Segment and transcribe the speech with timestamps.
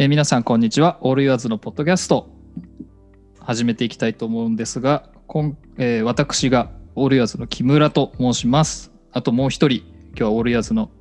[0.00, 0.98] えー皆さんこんにちは。
[1.00, 2.30] オールユアーズのポッドキャスト
[3.40, 8.92] 始めていきたいと思うんですが、こんえー私がオールユアーズの木村と申します。
[9.10, 9.78] あともう一人、
[10.10, 10.92] 今日はオールユアーズの、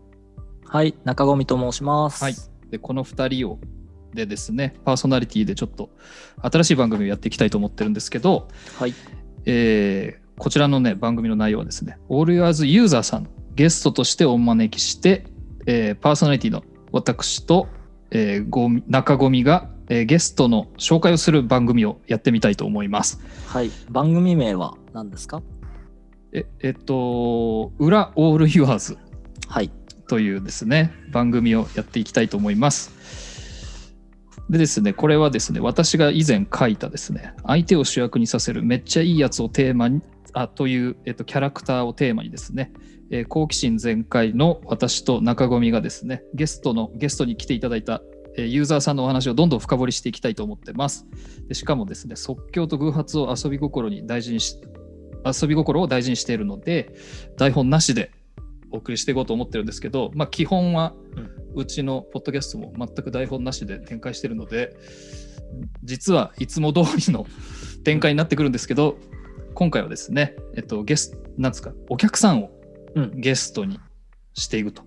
[0.65, 2.23] はい、中込と申します。
[2.23, 2.33] はい、
[2.71, 3.59] でこの二人を
[4.15, 5.91] でですね、パーソナリティでちょっと
[6.41, 8.47] 新しい番組をやっていきたいと思ってるんですけど、
[8.79, 8.95] はい。
[9.45, 15.25] えーこちらのね、番組の内容はですね、オールユアーズユーザーさん、ゲストとしてお招きして、
[15.67, 17.67] えーパーソナリティの私と、
[18.11, 23.19] えーご中込が、えーゲストの紹介をする番組をやってみたいと思います。
[23.47, 23.71] はい。
[23.89, 25.41] 番組名は何ですか？
[26.33, 28.97] ええっと、裏オールユアーズ
[29.47, 29.71] はい。
[30.09, 33.93] というですね、番組をやっていきたいと思います。
[34.49, 42.71] でですね、これはですね、私が以前書いたですね、相手を主役にさせるめっちゃいいやつをテーマに、あという、えっと、キャラクターをテーマにですね、
[43.11, 48.01] えー好奇心全開の私と中込がですね、ゲストの、ゲストに来ていただいた、
[48.35, 51.05] えーユーザーさんのお話をどんどん深掘りしていきたいと思ってます。
[51.47, 54.59] でしかもですね、即興と偶発を遊び心に大事にし、
[55.25, 56.93] 遊び心を大事にしているので、
[57.37, 58.11] 台本なしで
[58.71, 60.93] お送りしていこうと思ってるんですけど、まあ、基本は
[61.55, 64.75] うちのポッドキャストも全く台本なしで展開してるので
[65.83, 67.25] 実はいつも通りの
[67.83, 68.97] 展開になってくるんですけど
[69.53, 72.51] 今回はですね、えっと、ゲスなんですかお客さんを
[72.95, 73.21] うん。
[73.21, 73.79] ゲストに
[74.33, 74.83] していくと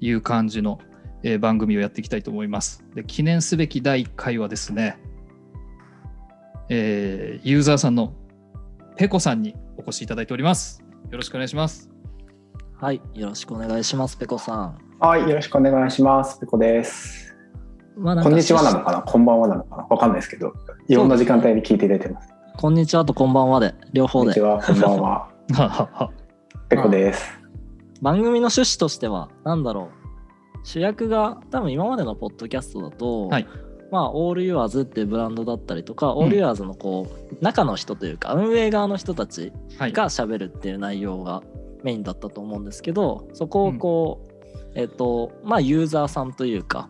[0.00, 0.78] いう感じの、
[1.22, 2.84] えー番組をやっていきたいと思います。
[2.94, 4.98] で記念すべき第1回はですね、
[6.68, 8.14] えーユーザーさんの
[8.96, 10.82] ペコさんにお越しいただいております。
[11.10, 11.90] よろしくお願いします。
[12.80, 13.00] はい。
[13.14, 14.78] よろしくお願いします、ペコさん。
[15.00, 16.38] はい、よろしくお願いします。
[16.38, 17.34] ペコです。
[17.96, 20.52] まあ、こんにちはなのかかな、こんばんはなのかな、わかんないですけど、
[20.88, 22.28] いろんな時間帯に聞いていただいてます。
[22.56, 24.26] こんにちはとこんばんはで、両方で。
[24.26, 26.10] こんにちは、こんばんは。
[26.68, 27.38] ペコです。
[28.02, 30.58] 番組の趣旨としては、なんだろう。
[30.66, 33.46] 主役が、多分今までのポッドキャストだと、はい。
[33.90, 37.06] まあ、オールユアーズっていうブランドだったりとか、オールユアーズのこ
[37.40, 39.92] う、中の人というか、運営側の人たちはい。
[39.92, 41.42] が喋るっていう内容が
[41.84, 46.88] メインだったと思うんですけどそこをこう、えっ、とまあユーザーさんというか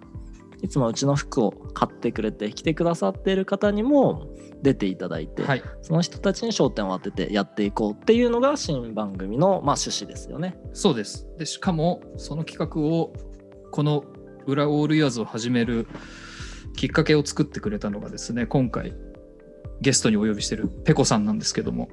[0.62, 4.28] いつもうちの服を買ってくれて来てくださっている方にも
[4.64, 10.56] 出ていただいて、はいその人たちに焦点を当ててやっていこうっていうのが新番組の、まあ、趣旨ですよね。
[10.72, 11.28] そうです。
[11.38, 13.12] で、しかも、その企画を、
[13.70, 14.04] この
[14.46, 15.86] 裏オールイヤーズを始める
[16.76, 18.94] きっかけを作ってくれたのがですね、今回、
[19.80, 21.88] ゲストにお呼びしてるペコさんなんですけども、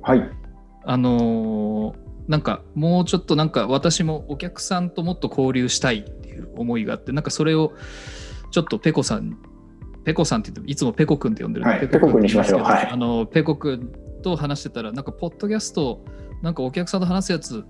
[0.00, 0.30] はい。
[0.84, 7.72] あのーなんか、もうちょっとなんか、私もお客さんともっと交流したいっていう思いがあって、なんかそれを、
[8.50, 9.38] ちょっとペコさん、
[10.06, 12.60] ペコさんって言っても、いつもペコくんって呼んでるはいペコくんにしましょう。
[12.62, 12.86] はい。
[12.92, 13.90] あの、ペコくん
[14.22, 16.04] と話してたら、なんか、ポッドキャスト、
[16.42, 17.64] なんかお客さんと話すやつ、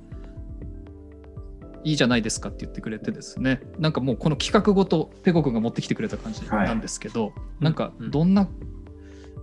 [1.83, 7.75] いいじゃないですかって言ってくれてですね、なんかもうこの企画ごとペコくんが持ってきてくれた感じなんですけど、なん。
[7.75, 8.11] かうん。
[8.11, 8.47] どんな、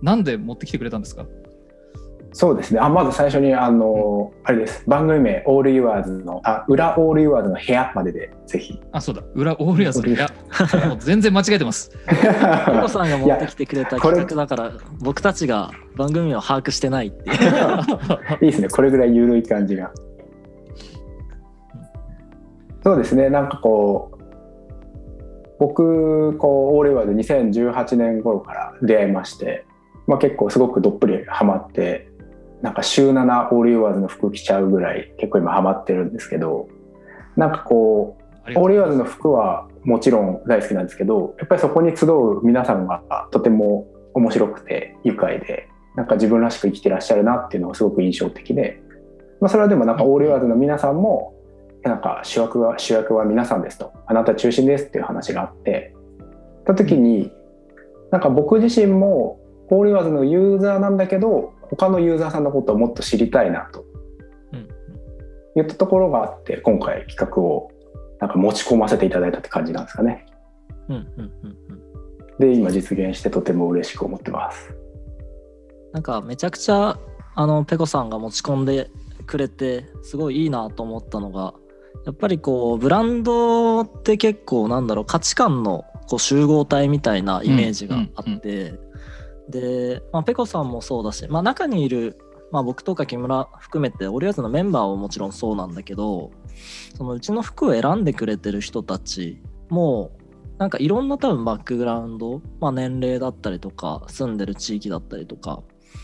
[0.00, 1.26] なんで持ってきてくれたんですか？
[2.34, 2.80] そうですね。
[2.80, 4.82] あ、まず最初に、あの、あれです。
[4.88, 8.80] 番組名、オールユアーズの、あ、裏オールユアーズの部屋までで、ぜひ。
[8.90, 10.26] あ、そうだ、裏オールヤーズのいや、
[10.88, 11.92] もう全然間違えてます。
[12.08, 12.16] ペ
[12.82, 17.36] コさんが持ってきてくれた企画だから僕たちが番組を把握してないっていう。
[18.44, 18.68] いいですね。
[18.68, 19.92] これぐらい緩い感じが。
[22.82, 23.30] そうですね。
[23.30, 24.18] なんかこう、
[25.60, 29.66] 僕、こう、オールユアーズ2018年頃から出会いまして、
[30.08, 32.08] まあ結構すごくどっぷりハマって、
[32.64, 36.66] なんか週7オールユアーズの服着ちゃうぐらい結構今ハマってるんですけど、
[37.36, 38.16] なんかこ
[38.48, 48.82] う、オールユアーズの服はもちろん大好きなんですけどやっぱりそこに集う皆さんがとても面白くて愉快でなんか自分らしく生きてらっしゃるなっていうのがすごく印象的で、
[49.40, 51.34] まあ、それはでもなんかオールユアーズの皆さんも
[51.82, 53.92] なんか主役は主役は皆さんですと。
[54.06, 55.94] あなた中心ですっていう話があって
[56.66, 57.30] た時に
[58.10, 59.38] なんか僕自身も
[59.68, 63.84] オールユアーズのユーザーなんだけど他のユーザーさんのことをもっと知りたいなと
[64.52, 64.68] うん
[65.56, 67.70] 言ったところがあって今回企画を
[68.20, 70.26] なんか持ち込ませていただいたって感じなんですかね。
[70.88, 71.32] うんうんうん
[71.68, 71.84] うん
[72.38, 74.74] で今実現してとても嬉しく思ってます。
[75.92, 76.98] なんかめちゃくちゃ
[77.36, 78.90] あのペコさんが持ち込んで
[79.26, 81.54] くれてすごいいいなと思ったのが
[82.04, 88.74] やっぱりこうブランドって結構なんだろう価値観のこう集合体みたいなイメージがあって、
[89.48, 92.18] で、まあ、ペコさんもそうだし、まあ、中にいる、
[92.50, 96.30] まあ、僕とか木村含めてオリオーズのメンバーはもちろんそうなんだけど
[96.96, 100.12] そのうちの服を選んでくれてる人たちも
[100.58, 105.62] なんかいろんな多分バックグラウンド、まあ、年齢だったりとか住んでる地域だったりとか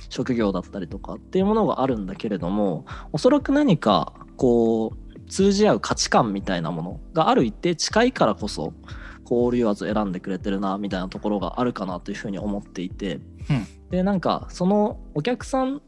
[0.08, 8.72] 職業だったりとかっていうものがあるんだけれどもおそらく何かこう通じ合う価値観みたいなものがある一定近いからこそ
[9.30, 15.82] こうオールユアーズ選んでくれてるなみたいなところがあるかなというふうに思っていて、うんでなんかそのお客さん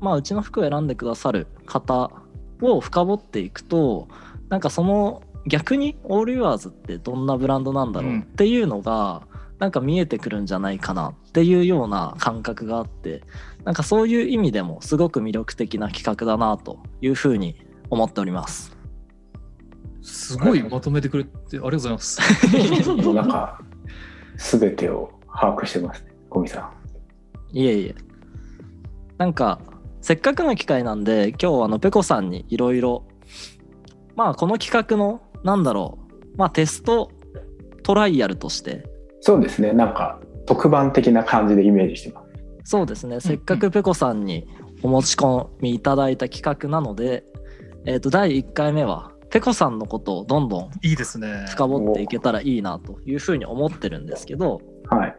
[0.00, 2.12] まあうちの服を選んでくださる方
[2.60, 4.06] を深掘っていくと
[4.50, 9.26] なんかその逆にオールユアーズってどんなブランドなんだろうっていうのが、
[9.58, 13.22] なんか見えてくるんじゃないかなっていうような感覚があって
[13.64, 17.56] なんかそういう意味でもすごく魅力的な企画だなというふうに
[17.90, 18.73] 思っております。
[20.04, 22.20] すごいまとめてくれてありがとうございます。
[22.90, 23.58] も うなんか、
[24.36, 26.70] すべてを把握してますね、小見さ
[27.52, 27.94] いえいえ。
[29.16, 29.60] なんか
[30.00, 33.04] せっかくの機会なんで今日はあのペコさんにいろいろ
[34.16, 35.98] まあこの企画のなんだろ
[36.34, 37.10] うまあテスト
[37.84, 38.82] トライアルとしてん。
[39.20, 42.24] そうですね、なんか、特番的な感じでイメージしてます。
[42.64, 44.46] そうですねせっかくペコさんに
[44.82, 47.24] お持ち込みいただいた企画なので、
[47.86, 51.46] えー、と第1回目はペコさんのことをどんどんいいですね。
[51.48, 55.16] 深掘っていけたらいいなというふうに思ってるんですけどはい。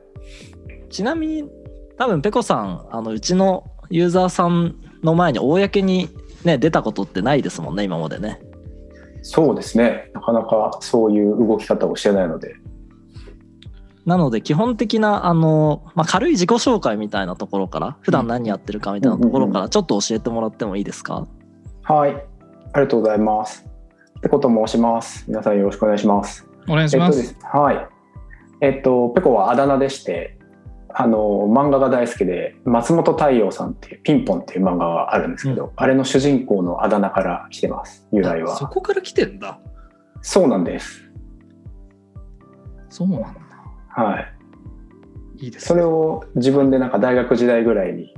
[0.89, 1.50] ちなみに
[1.97, 6.07] 多分ペコさんあのうちのユーザーさんの前に公に、
[6.45, 8.39] ね、出たことってないですもんね今までね。
[9.21, 12.56] そうですね、なかなかそういう動き方をしてないので、
[14.06, 21.27] なので基本的なあの、まあ、軽い自己紹介みたいなところから普段何やってるかみたいなところからちょっと教えてもらってもいいですか、
[21.81, 23.75] はい、ありがとうございます。
[24.21, 25.25] ペコと申します。
[25.27, 26.47] 皆さんよろしくお願いします。
[26.67, 27.06] お願いしま。
[27.06, 27.88] えっとですすはい。
[28.62, 30.38] えっと、ペコはあだ名でして、
[30.97, 38.56] あの、漫画が大好きで、松本太陽さんっていう、ピンポンっていう漫画があるんですけど、あれの主人公のあだ名から来てます、由来は。
[38.56, 39.59] そこから来てんだ。
[40.21, 41.03] そうなんです。
[42.88, 43.29] そうなんだ。
[43.89, 44.35] はい。
[45.44, 48.13] いいです、それを自分でなんか大学時代ぐらいに、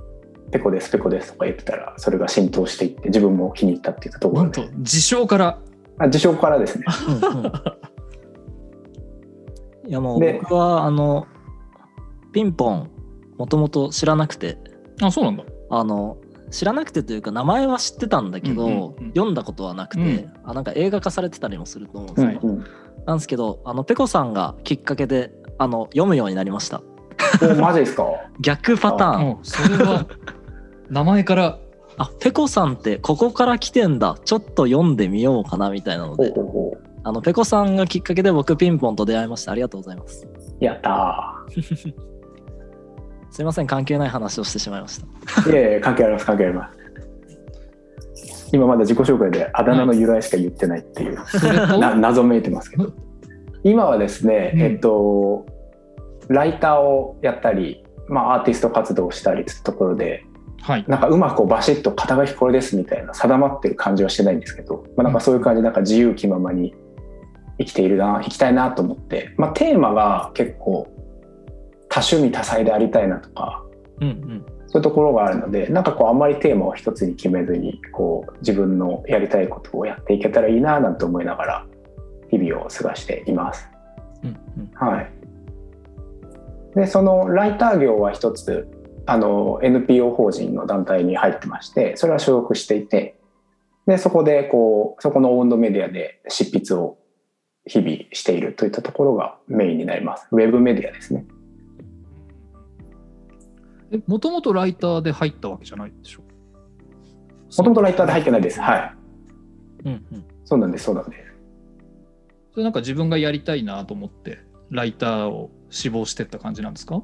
[0.51, 4.61] ペコです、ペコですとか言ってたら、それが浸透していって、自分も気に入ったって言ったところで。
[4.61, 5.57] なんと、自称から。
[5.99, 6.85] あ自称からですね。
[7.07, 7.45] うんうん。
[9.87, 11.25] いやもうで僕はあの
[12.33, 12.89] ピンポン
[13.37, 14.57] もともと知らなくて。
[15.01, 15.43] あ、そうなんだ。
[15.69, 16.17] あの
[16.51, 18.93] 知らなくてというか名前は知ってたんだけど、うんうんうん。
[19.09, 20.33] 読んだことはなくて、うん。
[20.43, 22.63] あなんか映画化されてたりもすると思うんですよ、うんうん。
[23.05, 26.81] なんですけどあのペコさんがきっかけであの読むようになりました。
[27.41, 28.05] おマジですか？
[28.39, 29.39] 逆パターン。
[29.43, 30.05] それは、
[30.89, 31.59] 名前から。
[31.97, 36.33] あペコさんってここから来てんだちょっと読んでみようかなみたいなので。
[37.03, 40.27] あのペコさんがきっかけで僕ピンポンと出会いましたありがとうございます
[40.59, 41.45] やった
[43.31, 45.51] すいません関係ない話をしてしまいましたー。
[45.51, 48.49] いやいや、関係あります、関係あります。
[48.51, 51.17] 今まだ自己紹介であだ名の由来しか言ってないっていう、
[51.79, 52.91] な謎めいてますけど。
[53.63, 55.45] 今はですね、うんえっと、
[56.29, 60.25] ライターをやったり、まあ、アーティスト活動をしたりってところで、
[60.67, 60.85] はい。
[60.85, 66.75] なんかうまくこうバシッと肩書きこれですみたいな定まってる感じはしてないんですけど、まあ、なんかそういう感じでなんか自由気ままに
[67.57, 70.89] 生きているな生きたいなと思って、まあ、テーマが結構
[71.87, 73.63] 多趣味多彩でありたいなとか
[74.01, 81.65] うんうんそういうところがあるのでなんかこうあんまりテーマを一つに決めずにこう自分のやりたいことをやっていけたらいいななんて思いながら
[82.29, 83.69] 日々を過ごしています。
[84.23, 85.11] うんうんはい、
[86.75, 88.67] でそのライター業は一つ
[89.07, 93.19] あの NPO 法人の団体に入ってましてそれは所属していて
[93.87, 96.97] でそこでこうそこのオウンドメディアで執筆を
[97.65, 100.27] 日々しているといったところがメインになります。
[100.31, 101.25] ウェブメディアですね。
[103.91, 106.21] え、もともとライターで入ったわけじゃないでしょ？
[106.21, 108.59] もともとライターで入ってないです。
[108.61, 108.93] はい。
[109.85, 110.25] うんうん。
[110.45, 111.23] そうなんですそうなんです。
[112.53, 117.01] それなんか自分がやりたいなと思って、ライターを志望してった感じなんですか？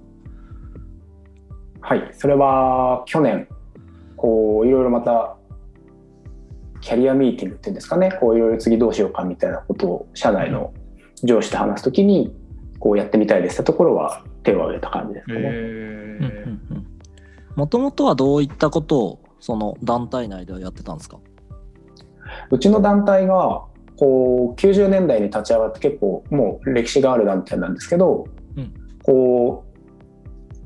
[1.85, 2.09] はい。
[2.13, 3.47] それは去年
[4.15, 5.35] こういろいろまた
[6.79, 8.17] キャリアミーティングっていうんですかね。
[8.19, 10.73] こういろいろ次どうしようかみたいなことを社内の
[11.23, 12.33] 上司と話すときに
[12.79, 16.59] こうやってみたいですってところは手を挙げた感じですかね。
[17.55, 21.19] もともとはどういったことをその団体内ではやってたんですか？
[22.49, 23.63] うちの団体が
[23.97, 28.25] こう90年代に立ち上がって結構もう歴史がある団体なんですけど、
[28.55, 28.73] うん。
[29.03, 29.72] こう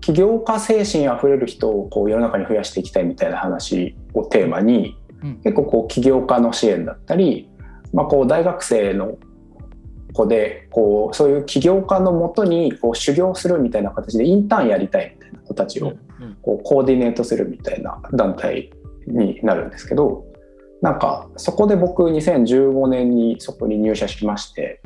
[0.07, 5.35] 起業家精神あふれる人をこう世の中に増やしていきたいみたいな話をテーマにうん。
[5.43, 7.49] 結構こう起業家の支援だったり、
[7.91, 9.17] まあ、こう大学生の
[10.13, 15.91] 子でこうそういう起業家のもとにこう修行するみたいな形でインターンやりたいみたいな子たちをう
[16.25, 16.37] ん。
[16.41, 18.71] こうコーディネートするみたいな団体
[19.07, 20.23] になるんですけど
[20.81, 24.81] なんかそこで僕2015年にそこに入社しまして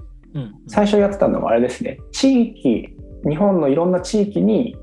[0.68, 2.00] 最初やってたのはあれですね。
[2.12, 2.96] 地域
[3.30, 4.76] 日本のいろんな地域に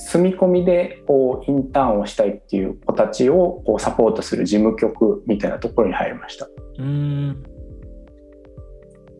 [0.00, 6.46] 住み込みでこうインターンをしたいっていう子たちをこうサポートする事務局みたいなところに入りました。
[6.46, 7.42] うーん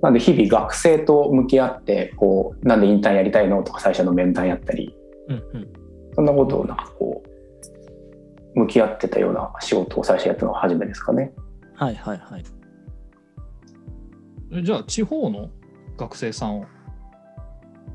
[0.02, 4.96] なんで日々学生と向き合ってこうなんでインターンやりたいのとか最初の面談やったり
[5.28, 5.68] うんうん
[6.14, 7.22] そんなことをなんかこ
[8.54, 11.32] う向き合ってたような仕事を最初やったのが初めですかね。
[11.75, 12.44] はいはいはい。
[14.52, 15.50] えじゃあ地方の
[15.99, 16.64] 学生さんを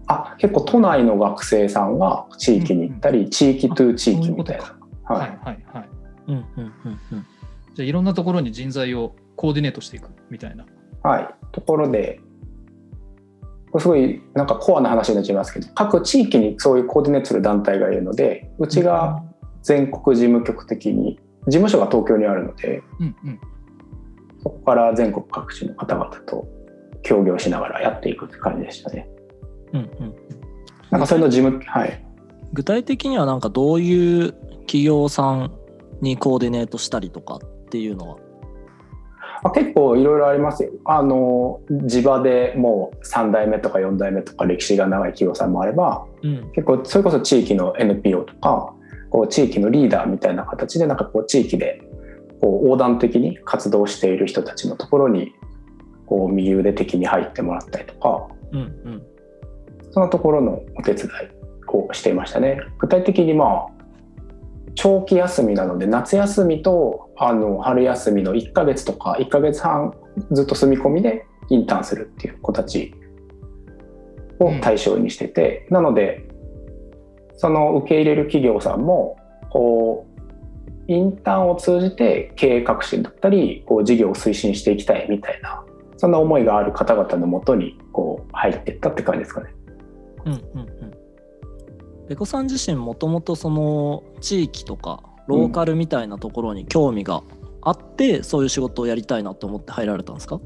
[0.08, 4.64] あ結構都内の学生さんが地域に行ったり、地域トゥ地域みたいな。
[5.04, 5.30] ははい。
[5.30, 5.90] いはいはい。
[6.28, 7.26] うんうんうんうん。
[7.74, 10.66] じゃあいろんなところに人材をコーディネートしていくみたいな。
[11.04, 12.20] はい、ところで
[13.72, 19.22] これすごいなんかコアな話になっちゃいますけど各地域にそういうコーディネートする団体がいるのでうちが
[19.62, 23.40] 全国事務局的に事務所が東京にあるのでうんうん。
[24.42, 26.48] そこから全国各地の方々と
[27.04, 29.08] 協業しながらやっていくって感じでしたね。
[29.75, 30.15] うんうん。
[30.89, 32.05] なんかそれの事務はい
[32.53, 35.51] 具体的にはなんかどういう企業さん
[36.01, 37.39] にコーディネートしたりとかっ
[37.70, 38.17] ていうのは？
[39.44, 40.72] まあ、結構いろいろありますよ。
[40.86, 48.74] あの地場でもう3代目とか4代目とか歴史が長い企業さんもあればうん結構それこそ地域の NPO とか
[49.10, 51.82] こう地域のリーダーみたいな形でなんかこう地域で
[52.41, 55.34] こう横断的に活動している人たちのところに
[56.05, 59.03] こう右腕的に入ってもらったりとかうんうん
[59.96, 61.10] そのところのお手伝い
[61.74, 62.60] をしていましたね。
[62.80, 63.68] 具体的にまあ
[64.75, 69.94] 長期休みなので夏休みとあの春休みの1ヶ月とか1ヶ月半
[70.34, 72.94] ずっと住み込みでインターンするっていう子たち
[74.40, 76.28] を対象にしてて、なので
[77.38, 79.18] その受け入れる企業さんも
[79.50, 80.06] こ
[80.90, 85.64] うインターンを通じて経営革新だったりこう事業を推進していきたいみたいな
[85.96, 89.56] そんな思いがある方々のもとにこう入っていったって感じですかね。
[90.25, 92.08] うんうんうん。
[92.08, 97.24] ペコさん自身もともとその地域とかローカルみたいなところに興味が
[97.62, 100.39] あって、そういう仕事をやりたいなと思って入られたんですか？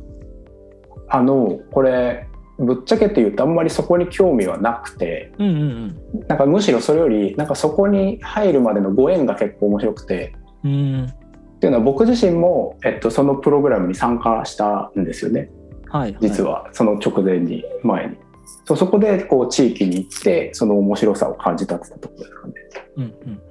[1.09, 2.27] あのこれ
[2.59, 10.33] ぶっちゃけて言うとあんまりそこに興味はなくてうんうんなんかむしろそれよりなんかそこに入るまでのご縁が結構面白くて
[10.63, 10.71] うん。
[10.71, 11.05] うん。
[11.05, 15.49] っていうのは僕自身も、えっと、そのプログラムに参加したんですよね
[15.87, 16.21] はい、はい。
[16.21, 18.17] 実はその直前に前に。
[18.65, 22.53] そうそこでこう地域に行ってその面白さを感じたってところですかね。
[22.97, 23.41] うんうん。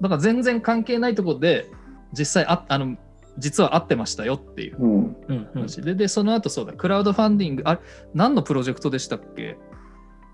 [0.00, 1.66] だから全然関係ないところで
[2.12, 2.96] 実際ああの
[3.38, 5.48] 実は会ってましたよっていううん、うんうん。
[5.54, 5.80] 話。
[5.80, 6.72] ででその後そうだ。
[6.72, 7.80] クラウドファンディングあれ
[8.14, 9.56] 何のプロジェクトでしたっけ？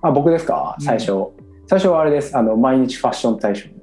[0.02, 0.76] あ僕ですか？
[0.80, 1.12] 最初、
[1.66, 2.37] 最初はあれです。
[2.37, 3.75] あの毎日ファッション大賞の。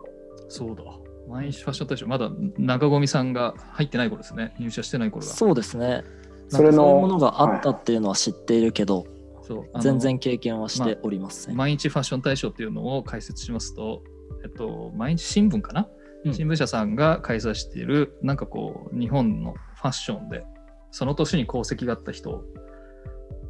[0.50, 0.84] そうだ。
[1.30, 2.08] 毎日ファッション大賞。
[2.08, 4.54] まだ中込さんが入ってない頃ですね。
[4.60, 5.32] 入社してない頃だ。
[5.32, 6.04] そうですね。
[6.50, 9.08] それのそういうものがあったっていうのは知っているけど、
[9.44, 9.82] そう。
[9.82, 11.56] 全然経験はしておりません。
[11.56, 14.04] 毎日ファッション大賞っていうのを解説しますと、
[14.44, 15.88] えっと、毎日新聞かな、
[16.26, 16.34] うん。
[16.34, 20.46] 新聞社さんが開催している、なんかこう、日本のファッションで、
[20.92, 22.44] その年に功績があった人、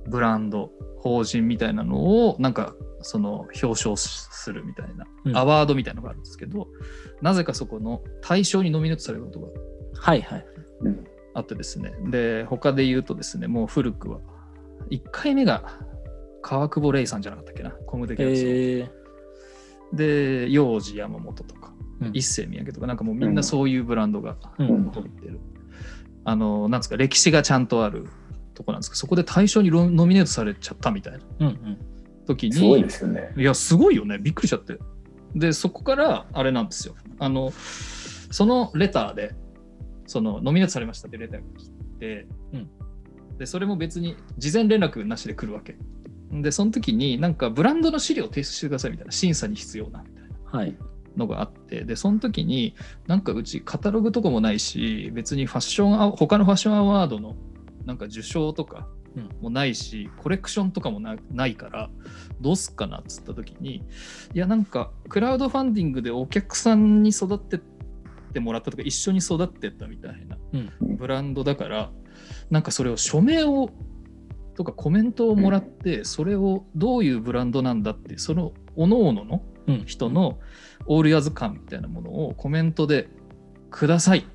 [0.07, 5.37] ブランド、法人みたいなのを、なんか、その表彰するみたいな、うん。
[5.37, 6.67] アワードみたいなのがあるんですけど、
[7.21, 9.47] なぜかそこの対象にノミネートされることが
[9.95, 10.45] はいはい。
[10.81, 11.05] うん。
[11.33, 14.19] あってですね、で、他で言うとですね、もう古くは、
[14.89, 15.79] 1回目が
[16.41, 19.03] 川久保玲さんじゃなかったっけな、コムデギャルソンえ
[20.45, 24.91] で、幼児山本とか、うん一世三宅とか、なんかもうみんなそういうブランドがー、ううんん。
[24.91, 25.39] 取ってる。
[26.25, 28.07] あの、なんですか、歴史がちゃんとある
[28.55, 31.77] とこなんですけど、そこで対象にロノミネートされちゃったみたいなうんうん。
[32.25, 33.31] 時に、すごいですよね。
[33.37, 34.17] いや、すごいよね。
[34.17, 34.77] びっくりしちゃって。
[35.35, 36.95] で、そこから、あれなんですよ。
[37.19, 37.51] あの、
[38.31, 39.33] そのレターで、
[40.07, 42.42] その、ノミネートされましたってレターが来て、うん
[43.37, 45.75] で、それも別に事前連絡なしで来るわけ。
[46.31, 50.59] で、その時に、なんか、ブランドの資料を提出してくださいみたいな、審査に必要な、みたいな。
[50.59, 50.75] はい。
[51.17, 52.75] のがあってでその時に
[53.07, 57.35] なんかうちカタログとかもないし別にファッションア他のファッションアワードの
[57.85, 61.91] なんか受賞とかうんもないし、コレクションとかもなないから
[62.41, 63.83] どうすっかなっつった時に
[64.33, 67.59] いやなんかクラウドファンディングでお客さんに育て
[68.33, 70.97] てもらったとか一緒に育ってったみたいなうん。
[70.97, 71.91] ブランドだから
[72.49, 73.69] なんかそれを署名を
[74.55, 79.85] とかコメントをもらって、それをどういうブランドなんだってその各々のうん。
[79.85, 80.39] 人の
[80.87, 83.07] オールヤズ感みたいなものをコメントで
[83.71, 84.25] ください、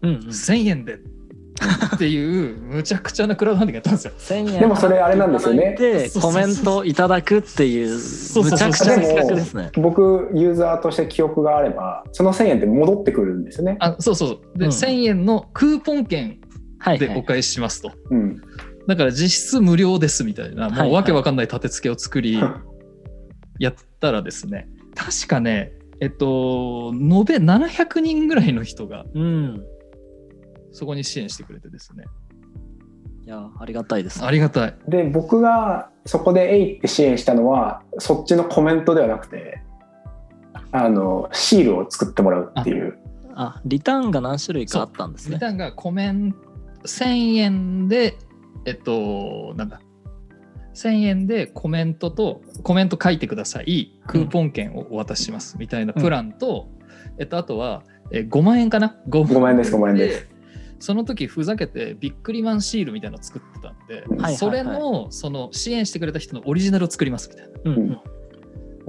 [0.00, 0.18] うんうん。
[0.20, 4.38] 1000円でっていうむちゃくちゃなクラウドファンディングやったんですよ。
[4.38, 7.96] 1000円でもそれあれなんですよねでコメントいただくっていう
[8.42, 9.70] むちゃくちゃな企画ですね。
[9.74, 13.76] 僕ユーザーとして記憶があればその1000円って戻ってくるんですよね。
[13.80, 16.38] あそうそうそうで、うん1000円のクーポン券
[16.78, 17.08] はい、はい。
[17.08, 18.36] でお返ししますと、うん、
[18.86, 22.40] だから実質無料ですみたいなもうわけわかんない立て付けを作り
[23.58, 24.68] やったらですね。
[24.94, 29.64] 確かねえっと延べ700人ぐらいの人がうん。
[30.72, 32.04] そこに支援してくれてですね。
[33.26, 34.74] いやありがたいです、ありがたい。
[34.86, 39.60] で僕がそこで「えい」って支援したのはそっちのコメントではなくて
[40.72, 42.96] あのシールを作ってもらうっていう。
[43.34, 45.34] あリターンが何種類かあったんですね。
[45.34, 46.34] リターンがコメン
[46.84, 48.18] 1000円で、
[48.64, 49.80] えっと、なんだ。
[50.74, 53.98] 1000円でコメントと、コメント書いてください。
[54.06, 55.56] クーポン券をお渡しします。
[55.58, 56.68] みたいなプランと、
[57.18, 60.26] えっと、あとは、え5万円かな？5, 5万円です5万円です
[60.78, 67.52] その時ふざけてビックリマンシールみたいなのを作ってたんで、はいはいはいそれのその支援してくれた人のオリジナルを作りますみたいな。
[67.64, 68.00] うんううんん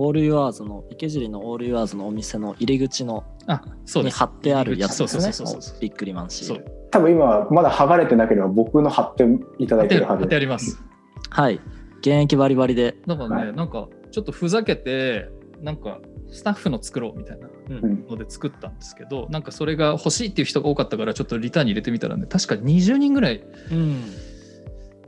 [0.01, 4.13] オールユアーズの池尻のオールユアーズのお店の入り口のあそうです。
[4.13, 6.78] に貼ってあるやつですねそうそうそうそうビックリマンシール。
[6.91, 9.25] 多分今まだ剥がれてなければ僕の貼って
[9.57, 10.25] いただいてるはず。
[10.25, 10.81] ってあります。
[11.29, 11.59] はい。
[11.99, 12.97] 現役バリバリで。
[13.05, 13.55] だからね、はい。
[13.55, 15.29] なんかちょっとふざけて、
[15.61, 15.99] なんか
[16.31, 18.05] スタッフの作ろうみたいなうん。
[18.07, 24.03] ので作ったんですけど、なんかそれが欲しいっていう人が多かったから、ちょっとリターンに入れてみたらね、確か20人ぐらいうん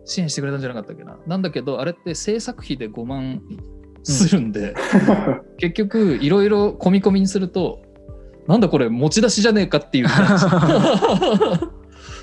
[0.05, 1.17] 支援してくれたんじゃなかったっけな。
[1.25, 3.41] なんだけど、あれって制作費で5万
[4.03, 4.75] するんで、
[5.57, 7.81] 結局いろいろ込み込みにすると、
[8.51, 10.07] なんだこれ持ち出しじゃねえかっていう。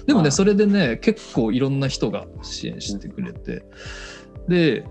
[0.06, 3.64] でもね、まあそれでね、結構いろんな人が支援してくれて、
[4.46, 4.84] で、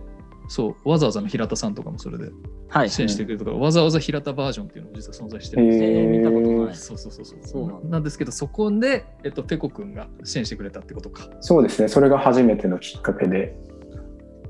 [0.48, 2.32] そう、わざわざの平田さんとかもそれで
[2.70, 2.89] はい。
[2.89, 5.89] 支援してくれるとか、わざわざ平田バージョンっていうのも実は存在してるんですよ。
[5.89, 6.10] えー。
[6.10, 7.39] 見たことえーないそうそうそうそう。
[7.44, 7.89] そうなんだ。
[7.89, 11.29] なんですけど、そこで、えっと、ペコ君が支援してくれたってことか。
[11.41, 11.88] そうですね。
[11.88, 13.56] それが初めてのきっかけで。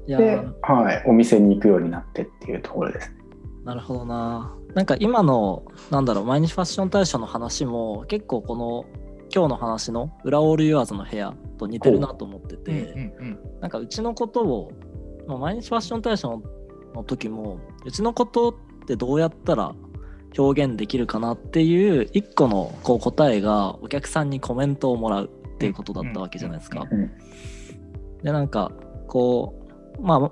[0.08, 3.12] いやで、はい、お店に行くようになってっていうところです。
[3.67, 8.86] なるほどななんか今のなんだろう毎日ファッション大賞の話も結構この
[9.34, 14.72] 今日の話の「裏オールユアーズの部屋」と似てるなと思ってて、うんうんなんかうちのことを、
[15.25, 16.43] まあ、毎日ファッション大賞
[16.93, 18.53] の時もうちのことっ
[18.86, 19.74] てどうやったら
[20.38, 26.86] 表現できるかなっていう一個のこう答えがお客さんにコメントをもらうっていうことだったわけじゃないですか。
[26.88, 27.12] うん。
[28.21, 28.71] でなんか
[29.08, 29.56] こ
[29.97, 30.32] うまあ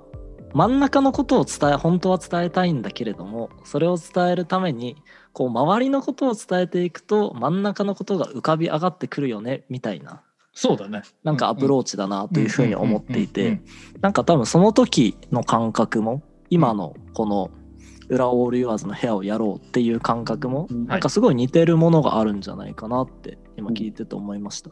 [0.54, 4.96] 真ん中のことを伝え本当は伝えたいんだけれどもそれを伝えるために
[5.32, 10.22] こう周りのことを伝えていくと真ん中のことが浮かび上がってくるよねみたいな。
[10.54, 11.02] そうだね。
[11.22, 13.60] なんかアプローチだなというふうに思っていて。
[14.00, 17.50] なんか多分その時の感覚も今のこの
[18.08, 24.70] 「裏オールユアーズの部屋をやろう」っていう感覚もなんかすごい似てるものがあるんじゃないかなって今聞いてて思いました。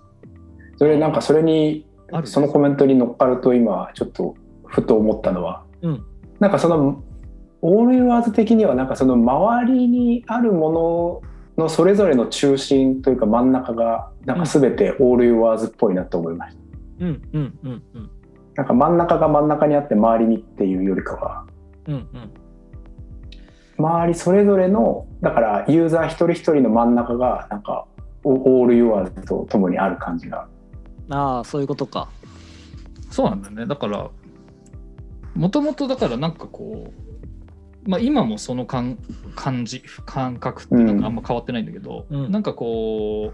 [0.78, 4.34] それなんかそれにあるそのコメントに乗っかると今ちょっと
[4.74, 6.04] ふと思ったのはうん
[6.40, 7.02] なんかその
[7.62, 11.22] オールユアーズ的にはなんかその周りにあるも
[11.56, 16.62] ののそれぞれの中心というか真ん中がなんか全てオールユアーズっぽいなと思いました。
[17.06, 18.10] うんうんうんうん
[18.56, 21.44] なんか真ん中が真ん中にあって周りにっていうよりかは
[21.86, 22.30] うんうん
[23.76, 27.86] 周りそれぞれのだからユーザー一人一人の真ん中がなんか
[28.22, 30.46] オオールユアーズとともにある感じが
[31.10, 32.08] ああそういうことか。
[33.10, 33.66] そうなんだよね。
[33.66, 34.10] だから、
[35.34, 36.92] もともとだからなんかこ
[37.86, 38.98] う、まあ今もその感
[39.34, 41.00] 感じ、感覚ってなん。
[41.00, 42.30] かあんま変わってないんだけど、うん。
[42.30, 43.32] なんかこ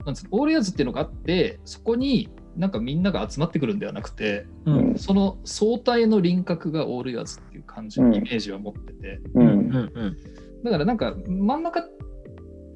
[0.00, 4.90] う、なんつうのオールヤーズっていうのがあって、そこになんかみんなが集まってくるんではなくて、ううん。
[4.94, 9.50] んその相対の輪郭がオールヤーズっていう感じのイメージは持ってて、ううんん。
[9.76, 10.16] うん。
[10.64, 11.84] だからなんか真ん中、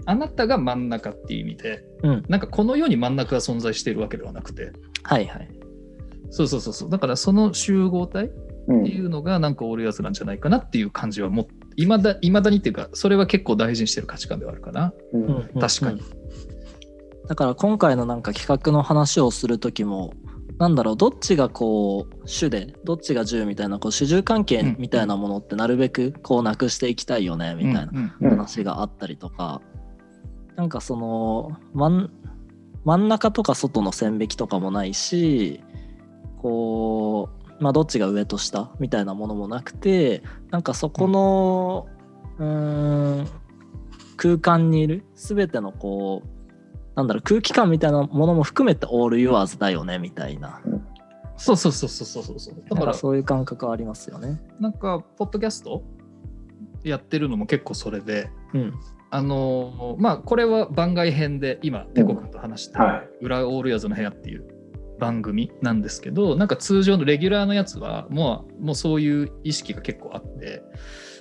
[0.06, 2.24] あなたが真ん中っていう意味で、うん。
[2.28, 5.48] なんかこの世に真ん中が存在しているわけではなくて、はいはい。
[6.30, 8.84] そうそうそうそう、だからその集合体っうん。
[8.84, 14.92] ていうのがなんかオールヤーズなんじゃないかなっていう感じはもいまだいまだにっていうかそれは結構大事にしてる価値観ではあるかな。
[15.12, 15.22] うん。
[15.22, 16.00] うんうん確かに、
[17.28, 20.14] だから今回のなんか企画の話をする時も
[20.58, 29.62] なんだろうどっちがこう主でどっちが従みたいなこう主従関係みたいなものってなるべくこうなくしていきたいよねみたいなうんうん話があったりとか、
[30.56, 32.10] なんかその真ん
[32.84, 35.62] 真ん中とか外の線引きとかもないし
[36.42, 36.99] こう
[37.60, 41.86] まあどっちが上と下みたいなものもなくてなんかそこの
[42.38, 43.26] うーん
[44.16, 46.28] 空間にいる全てのこう
[46.96, 50.60] なんだろう空気感みたいなものも含めてオールユアーズだよねみたいな。
[51.36, 52.38] そうそうそうそうそうそう。
[52.38, 54.40] そうだからかそういう感覚はありますよね。
[54.58, 55.82] なんかポッドキャスト
[56.84, 58.74] やってるのも結構それでうん。
[59.12, 64.46] あのーまあこれは番外編で今ペコ君と話してるはい「裏オールヤーズの部屋」っていう
[65.00, 70.62] 番組なんですけどなんか通常のレギュラーのやつはもうもうそういう意識が結構あって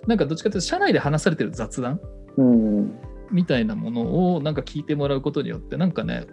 [0.05, 1.99] なんかどっちかというと社内で話されてる雑談
[2.37, 2.99] うん
[3.31, 6.25] みたいなものをなんか聞いてもらうことによってなんかね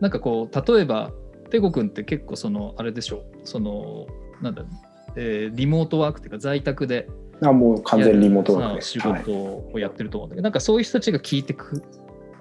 [0.00, 1.10] なんかこう例えば
[1.50, 4.06] ペコ君って結構そのあれでしょその
[4.42, 4.70] なんだろう、
[5.16, 7.08] えーリモートワークっていうか在宅で
[7.42, 8.90] あもう完全にリモートワークです。
[8.90, 11.82] 仕事をやってると思うんだけど、なんかそういう人たちが聞いてく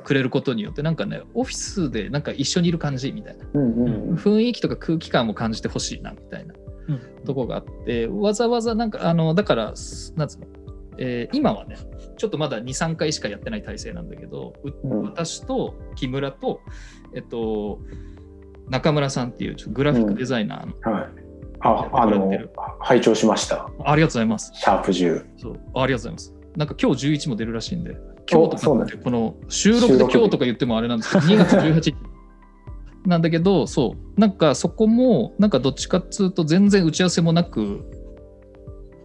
[0.03, 3.45] くれることによってなんかねオフィスでなんか一緒にいる感じみたいな。
[3.53, 6.53] うんうん雰囲気とか空気感も感じてほしいなみたいな
[6.89, 7.23] うん。
[7.25, 9.73] とこがあってわざわざなんかあのだから
[10.15, 10.47] なんつうの、
[10.97, 11.77] えー今はね
[12.17, 15.03] ちょっとまだ23回しかやってない体制なんだけど、ううん。
[15.03, 16.61] 私と木村と、
[17.15, 17.79] えっと、
[18.69, 21.09] 中村さんっていうグラフィックデザイナーの、はい。
[21.61, 22.31] あ、あの
[22.79, 23.69] 拝聴しました。
[23.83, 24.51] ありがとうございます。
[24.53, 25.25] シャープ10。
[25.37, 26.35] そうありがとうございます。
[26.55, 27.95] なんか今日11も出るらしいんで
[28.31, 31.95] 今日とかってこの収録で今日とか言ってもあれなんですけど2月18日
[33.05, 37.83] なんだけどそうなんかそこもなんかどっちかっつうと全然打ち合わせもなく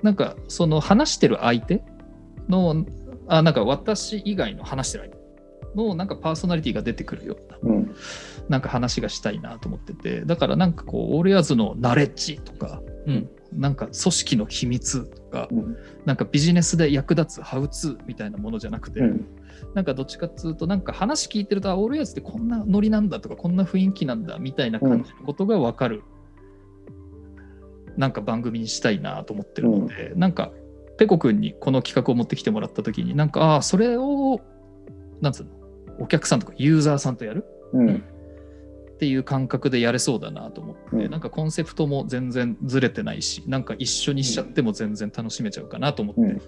[0.03, 1.83] なんかその話してる相手
[2.49, 2.87] の
[3.27, 5.19] あなんか私以外の話してる相手
[5.77, 7.95] のなんかパーソナリティが出てくるようなうん。
[8.49, 15.77] なんか話がしたいなと思っててだからなんかこうオールヤーズのナレッジとかうんなんか組織の秘密とかうん。
[16.05, 19.27] なんかビジネスで役立つハウツーみたいなものじゃなくて、うん。
[19.75, 26.03] なんかどっちかっつうとなんか話聞いてるとあオールヤーズってこんなノリなんだとかこんな雰囲気なんだみたいな感じのことが分かる、
[27.97, 30.53] なんか番組にしたいなと思ってるので、なんか
[30.99, 34.41] ペコ君にこの企画を持ってきてもらった時になんかああそれを
[35.21, 35.51] なんつうの
[36.01, 38.05] お客さんとかユーザーさんとやるうん。
[38.99, 41.11] っていう感覚でやれそうだなと思って、うん。
[41.11, 46.31] なんかコンセプトも全然ずれてないしなんか一緒にしちゃっても全然楽しめちゃうかなと思って、うん。
[46.31, 46.41] い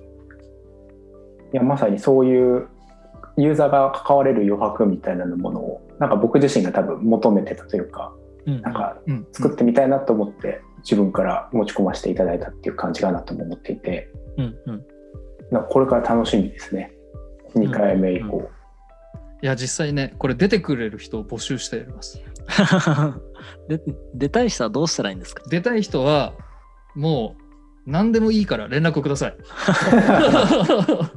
[1.52, 2.66] や、まさにそういう
[3.36, 8.12] ユーザーが関われる余白みたいなものを、なんか僕自身が多分求めてたというか、
[8.46, 8.60] うん。
[8.62, 9.28] なんかうん。
[9.30, 14.84] 作ってみたいなと思って自分から持ち込ませていただいたっていう感じかなとも思っていて、うんうん。
[15.52, 16.90] なんかこれから楽しみですね。
[17.54, 18.50] 2回目以降。
[19.42, 22.20] いや実際ねこれ出てくれる人を募集してやります
[23.68, 23.80] で
[24.14, 25.42] 出たい人はどうしたらいいんですか？
[25.48, 26.34] 出たい人は
[26.94, 27.36] も
[27.86, 29.36] う何でもいいから連絡をください。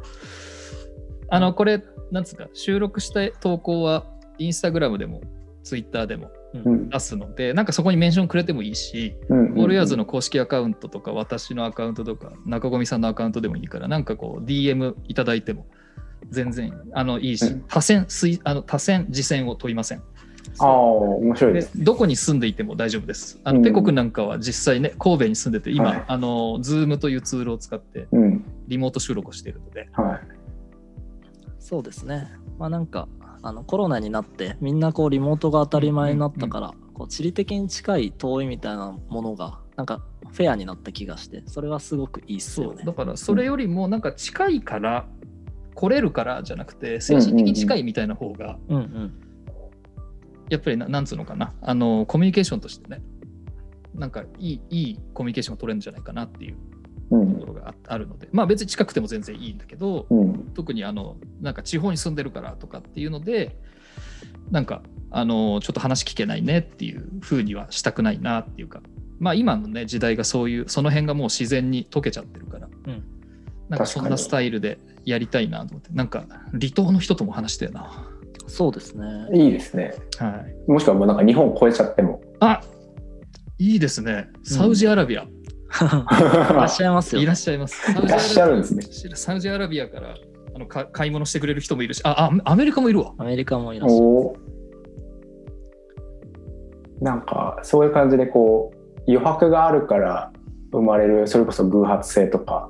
[1.30, 4.06] あのこれなんつうか収録した投稿は
[4.38, 5.22] インスタグラムでも
[5.64, 6.90] ツイッターでもうん。
[6.90, 15.66] 出すのでなんかそこにメンションくれてもいいしうんオールヤーズの公式アカウントとか私のアカウントとか中込さんのアカウントでもいいからなんかこう DM いただいても
[16.30, 17.64] 全然あのいいし、うん。
[17.68, 20.04] 他薦水あの他薦自薦を問いません
[20.60, 21.62] ああ、面白いで。
[21.62, 23.40] ですどこに住んでいても大丈夫です。
[23.44, 28.44] あの、うんペコ君なんかは実際ね、神戸に住んでて、今、はいあの、ズームというツールを使ってうん。
[28.68, 30.22] リモート収録をしているので、はい。
[31.60, 32.32] そうですね。
[32.60, 33.08] まあなんか
[33.42, 40.02] あのコロナになってみんなこうリモートが当たり前になったから、こう地理的に近い遠いみたいなものがなんか
[40.32, 42.94] フェアになった気がしてそれはすごくいいっすよねそうだ。
[42.94, 45.08] からそれよりもなんか近いから、
[45.76, 49.14] 来れるからじゃなくて、精神的に近いみたいな方が、うんうん
[50.54, 53.02] やっぱりななんつうのかな、あの、コミュニケーションとしてね、
[53.96, 56.58] なんかいいいいコミュニケーションが取れるんじゃないかなっていう
[57.12, 57.34] うん。
[57.34, 60.52] ところがああるので、まあ別に近くても全然いいんだけど、うん。
[60.54, 63.58] 特にあのなんか地方に住んでるからとかっていうので
[64.52, 68.82] なんかあのちょっと話聞けないねっていう風にはしたくないなっていうか。
[69.20, 73.04] まあ今のね時代がそういうその辺がもう自然に溶けちゃってるから、うん。
[73.70, 75.90] なんかそんなスタイルでやりたいなと思って。
[75.94, 78.08] なんか離島の人とも話してるな
[78.48, 79.06] そうですね。
[79.34, 79.94] いいですね。
[80.18, 82.22] はいもしくはもうなんか日本を超えちゃっても。
[82.40, 82.62] あ
[83.60, 85.26] いいですねサウジアラビア、い
[86.54, 87.22] らっしゃいますよ。
[87.22, 89.16] いらっしゃいますサウいらっしゃるんですね。
[89.16, 90.16] サウジアラビアから
[90.56, 94.54] あのか買い物してくれる人もいるしああアメリカもいるわアメリカもいらっしゃる。
[97.02, 100.32] なんかそういう感じでこう余白があるから
[100.72, 102.70] 生まれるそれこそ偶発性とか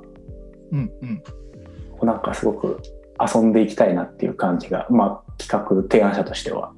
[0.72, 1.22] うんうん
[2.06, 2.80] なんかすごく
[3.34, 6.72] 遊んでいきたいなっていう感じがまあ企画提案者としては。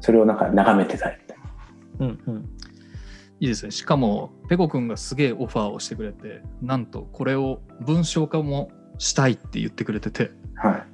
[0.00, 2.06] それをなんか眺めてたりみたいな。
[2.06, 2.44] うんうん。
[3.40, 3.70] いいですね。
[3.70, 10.86] しかも、ペコ君がすげえオファーをしてくれて、なんとこれを文章化もしたいって言ってくれてて、はい。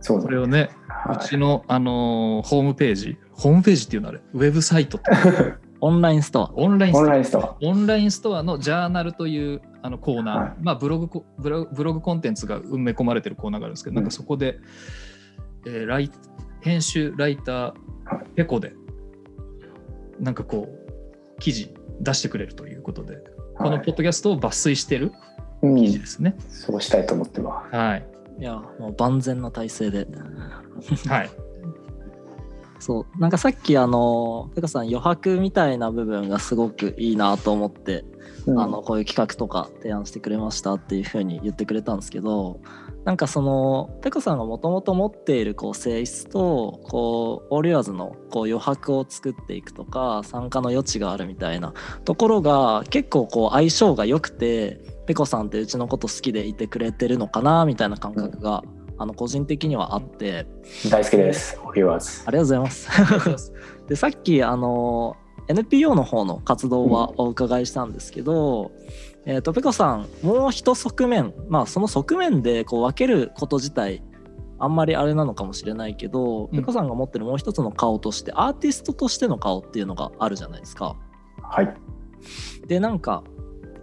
[0.00, 5.10] そうだそれをね、はうちの、あのーホームページ、ホームページっていうのあれ、ウェブサイトって
[5.80, 6.50] オンラインストア。
[6.54, 7.56] オンラインストア。
[7.60, 8.42] オンラインストア。
[8.42, 10.52] のジャーナルというあのコーナー、はい。
[10.62, 14.60] まあブログコブロブログコンテンツが埋め込まれてるコーナーがあるんですけど、なんかそこで、
[15.66, 16.10] えーライ
[16.60, 17.54] 編集ライター
[18.04, 18.74] はいペコで、
[20.18, 23.18] なんかこう、記事出してくれるということで、
[23.56, 25.12] このはいポッドキャストを抜粋してる
[25.62, 26.36] うん記事ですね。
[26.48, 28.06] そうしたいと思ってまはい。
[28.38, 30.06] いや、もう万全な体制で。
[31.08, 31.30] はい。
[32.78, 38.04] そう、なんかさっきあの、ペカさん余白みたいな部分がすごくいいなと思って、
[38.44, 42.60] す、うんあのこういう企画とか提案してくれましたっていうふうに言ってくれたんですけど
[43.04, 58.62] なんかそのペコさんがもともと持っているこう性質とこうオールヤーズのこう余白を作っていくとか参加の余地があるみたいなところが結構こう相性が良くてペコさんってうちのこと好きでいてくれてるのかなみたいな感覚が
[58.96, 60.46] あの個人的にはあって
[60.88, 61.60] 大好きです。
[61.62, 62.22] オリワーズ。
[62.26, 63.52] ありがとうございます。
[63.88, 65.16] で さっきあの
[65.48, 68.72] NPO の方の活動はお伺いしたんですけど、
[69.26, 74.02] えー、とペコさんもう一側面まあその側面でこう分けること自体
[74.58, 80.96] あんまりあれなのかもしれないけど、うんペコさんが持ってるもう一つの顔としてアーティストとしての顔っていうのがあるじゃないですか。
[81.42, 81.74] はい。
[82.66, 83.24] でなんか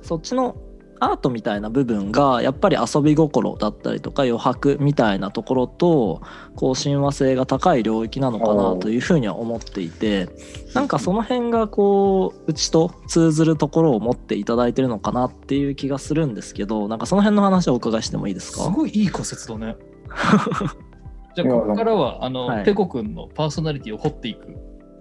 [0.01, 0.55] そっちの
[1.01, 6.21] アートみたいな部分がやっぱり遊び心だったりとか余白みたいなところと
[6.55, 10.29] こう親和性が高い領域なのかなというふうには思っていて
[10.75, 19.77] なんかその辺がこううちと通ずるところを持っていただいてるのかなっていう気がするんですけどなんかその辺の話をお伺いしてもいいですすかごいいい仮説だね。
[21.33, 24.47] じゃあここからはあの、はいペコ君のパーソナリティを掘っていく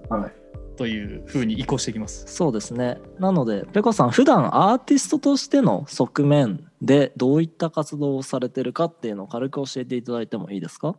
[0.09, 0.40] はい。
[0.81, 2.25] というふうに移行していきます。
[2.27, 10.97] そうですねなのでペコさん普段アーティストとしての側面でどういった活動をされてるかっていうのを軽く教えていただいてもいいですか？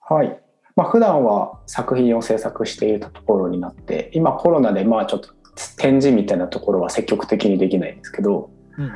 [0.00, 0.42] はい。
[0.74, 5.28] まあ、普段は作品を制作しているところになって、今コロナでまあちょっと
[5.76, 8.90] 展示みたいなところは積極的にできないんですけど、うん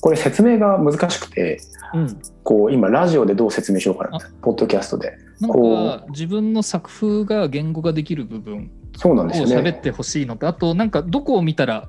[0.00, 1.60] これ説明が難しくて、
[1.92, 5.12] うんこう今ラジオでどう説明しようかなって、ポッドキャストで。
[5.40, 8.60] なんこか自分の作風が言語ができる部分を
[8.96, 9.56] そうなんですよね。
[9.56, 11.88] 喋ってほしいのと、あとなんかどこを見たら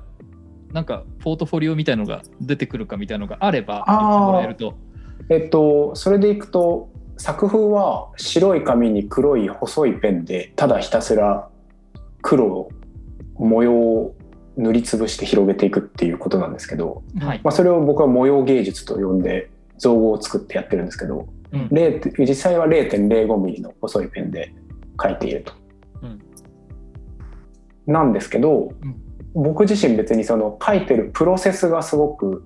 [0.72, 4.74] なんかポートフォリオみたいのが出てくるかみたいのがあればもらえると。
[5.28, 11.48] えっと、それでいくと、作風は白い紙に黒い細いペンで、ただひたすら
[12.22, 12.68] 黒、
[13.34, 14.14] 模様を
[14.56, 17.40] 塗りつぶして広げていくっていうことなんですけど、はい。
[17.44, 24.52] まあ、それを僕は模様芸術と呼んで造語を作ってやってるんですけど、うん0実際は0.05ミリの細いペンで
[25.00, 25.52] 書いていると。
[27.86, 29.00] うんなんですけど、うん
[29.36, 32.44] 僕自身別にその書いてるプロセスがすごく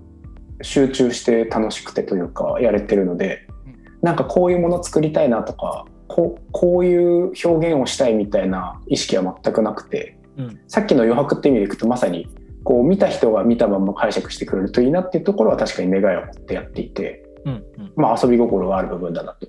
[0.62, 12.26] 集中して楽しくてというかやれてるので、うんなんかこういうもの作りたいなとかこうこういう表現をしたいみたいな意識は全くなくて、うんさっきの余白って意味でいくとまさに
[12.64, 19.46] こう見た人が見たまま解釈してくれるといいなっていうところは確かに願いを持ってやっていて、うんうんまあ、遊び心がある部分だなと。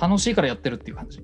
[0.00, 1.22] 楽しいからやってるっていう感じ。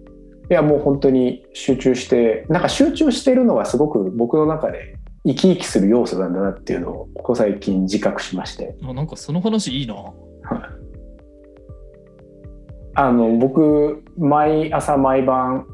[0.51, 8.75] いやもう本当に集中してなんか集中してるのがすごく僕の中で生き生きする要素なんだなっていうのをここ最近自覚しまして。
[8.83, 9.95] あなんかその話いいな。
[12.95, 15.67] あの僕毎朝毎晩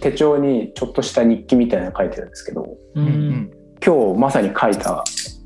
[0.00, 3.50] 手帳にちょっとした日記みたいなの書いてるんですけどううんん。
[3.84, 5.02] 今日まさに書いた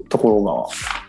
[0.08, 0.99] ところが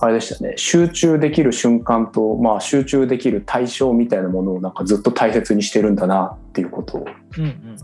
[0.00, 7.06] あれでしたね集中できる瞬間と、まあ、集中できる対象みたいなものをなんかずっと大切にしてるんだなっていうことを
[7.38, 7.76] うんうん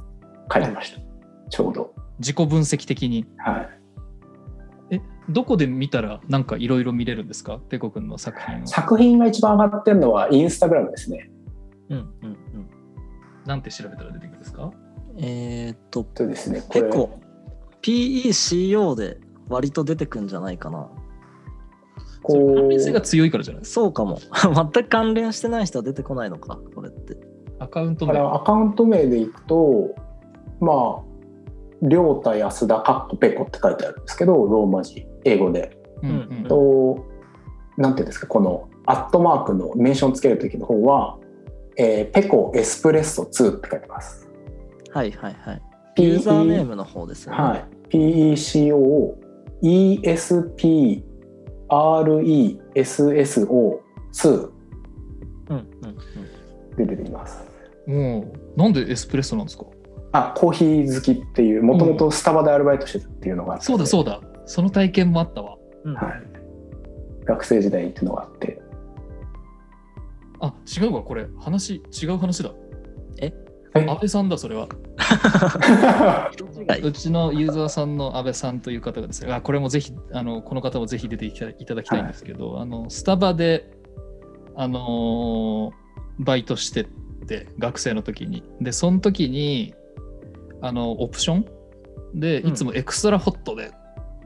[0.52, 1.00] 書いてました
[1.50, 1.94] ちょうど。
[2.18, 3.26] 自己分析的に。
[3.36, 3.68] はい
[4.90, 7.58] え、どこで見たらなんかいろいろ見れるんですか？
[7.68, 8.66] ペコ君の作品を。
[8.66, 11.30] 作品が一番上がってるのはインスタグラムですね。
[11.90, 12.36] うんうんうん
[13.44, 14.72] なんて調べたら出てくるんですか？
[15.18, 16.62] えーっとですね。
[16.66, 17.20] これ結構
[17.82, 20.88] PECO で割と出てくんじゃないかな
[22.28, 23.64] それこ関連性がう強いからじゃない？
[23.64, 24.18] そうかも
[24.72, 27.20] 全く関連してない人は出てこないのかこれってか。
[27.58, 28.18] アカウント名。
[28.18, 29.94] アカウント名でいくと、
[30.60, 31.02] まあ、
[31.82, 35.78] 亮太安田かっこペコって書いてあるんですけど、ローマ字、英語で。
[36.02, 36.98] うんうんうんと、
[37.78, 41.16] なんていうんですか、このアットマークのメンションつけるときの方は、
[41.78, 44.28] えーペコエスプレッソ2って書いてます。
[44.90, 45.62] はいはいはい
[45.98, 47.64] ユーザーネームの方ですよね、はい。
[47.88, 49.14] PECO
[51.68, 53.46] ESPRESSO2
[55.48, 55.96] うんうんうん
[56.76, 57.42] で出てきます。
[57.86, 59.64] もう、なんでエスプレッソなんですか？
[60.12, 64.20] あ、コーヒー好きっていう、もともとスタバでアルバイトしてたっていうのがあって、そうだそうだ。
[64.44, 65.56] その体験もあったわ。
[65.84, 66.22] うんはい。
[67.24, 68.60] 学生時代にっていうのがあって。
[70.40, 71.26] あ、違うわ、これ。
[71.38, 72.52] 話、違う話だ。
[73.78, 73.84] え？
[73.84, 74.68] え安倍さんだ、それは。
[74.98, 76.30] は
[76.78, 83.70] いうちのユーザーさんの安倍さんという方がですね、あこれもぜひ、あのこの方もぜひ出ていただきたいんですけど、あのスタバで、
[84.54, 85.86] あのー
[86.18, 86.84] バイトしてっ
[87.26, 88.42] て、学生の時に。
[88.60, 89.74] で、その時に、
[90.62, 91.46] あの、オプション
[92.14, 93.70] で、うんいつもエクストラホットで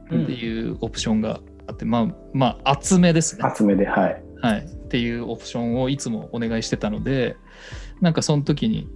[0.09, 3.43] うんっていうオプションがあって、まあ、まあ、厚めですね。
[3.43, 4.23] 厚めで、はい。
[4.41, 7.37] はい、っていうオプションをいつもお願いしてたので
[8.01, 8.89] なんかその時に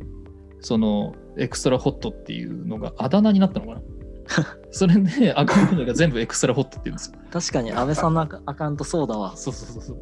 [0.65, 3.81] そのエクストラホットっていうのがあだ名になったのかな？
[4.71, 7.19] それでアカウント名が全部エクストラホットって言うんですよ。
[7.31, 9.99] 確かに安倍さんのアカアカウントそうだわそうそうそうそう。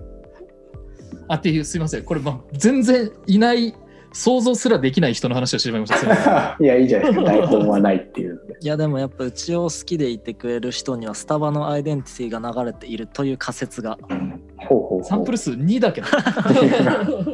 [1.28, 3.76] あっていうすいませんこれ、まあ、全然いない
[4.14, 6.56] 想像すらできない人の話をしてしまいましたすいません。
[6.64, 7.32] いや、いいじゃないですか。
[7.32, 8.40] 台本はないっていう。
[8.62, 13.98] いやでもやっぱうちを好きでいてくれる人にはスタバのアイデンティティが流れているという仮説が、
[14.58, 15.04] ほうほうほう。
[15.04, 16.08] サンプル数2だけど。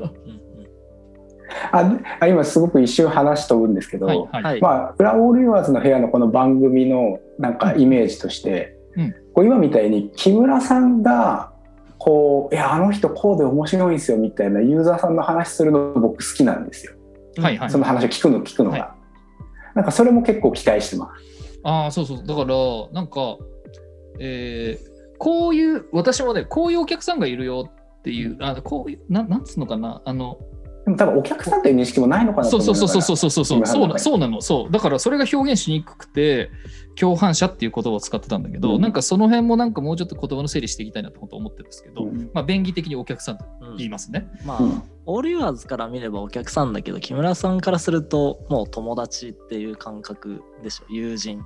[1.73, 4.43] うんああ今すごく一瞬話飛ぶんですけど、はいはい。
[4.43, 11.53] はいまあ、フラオールユアーズの部屋のこの番組のなんかイメージとして、うんこう今みたいに木村さんが
[11.99, 16.93] こう「いやあの人こうで面白いんですよ」みたいなユーザーさんの話するの僕好きなんですよ。
[17.37, 18.95] はいはいその話を聞くの聞くのが、は
[19.75, 21.59] なんかそれも結構期待してます。
[21.63, 22.23] ああ、そうそう。
[22.25, 22.55] だから、
[22.93, 23.37] なんか、
[24.19, 27.69] えーこういう、私もね、こういうお客さんがいるよ
[27.99, 30.37] っていう、あこういう、ななんつうのかな、あの、
[30.89, 33.65] でも多分お客さんという認識もないのかなとそう思そうそうそうそうそうそう。
[33.65, 34.41] そうそうなの。
[34.41, 34.71] そう。
[34.71, 36.49] だからそれが表現しにくくて
[36.95, 38.81] 共犯者っていう言葉を使ってたんだけど、うん。
[38.81, 42.31] なんかその辺もなんかもうちょっと言葉の整理していきたいなと思ってるんですけど、うん。
[42.33, 50.85] まあ便宜的にお客さんとうん言いますね、まあ、うんオールユアーズから見ればお客さんだけど木村さんからするともう友達っていう感覚でしょ。
[50.89, 51.43] 友人。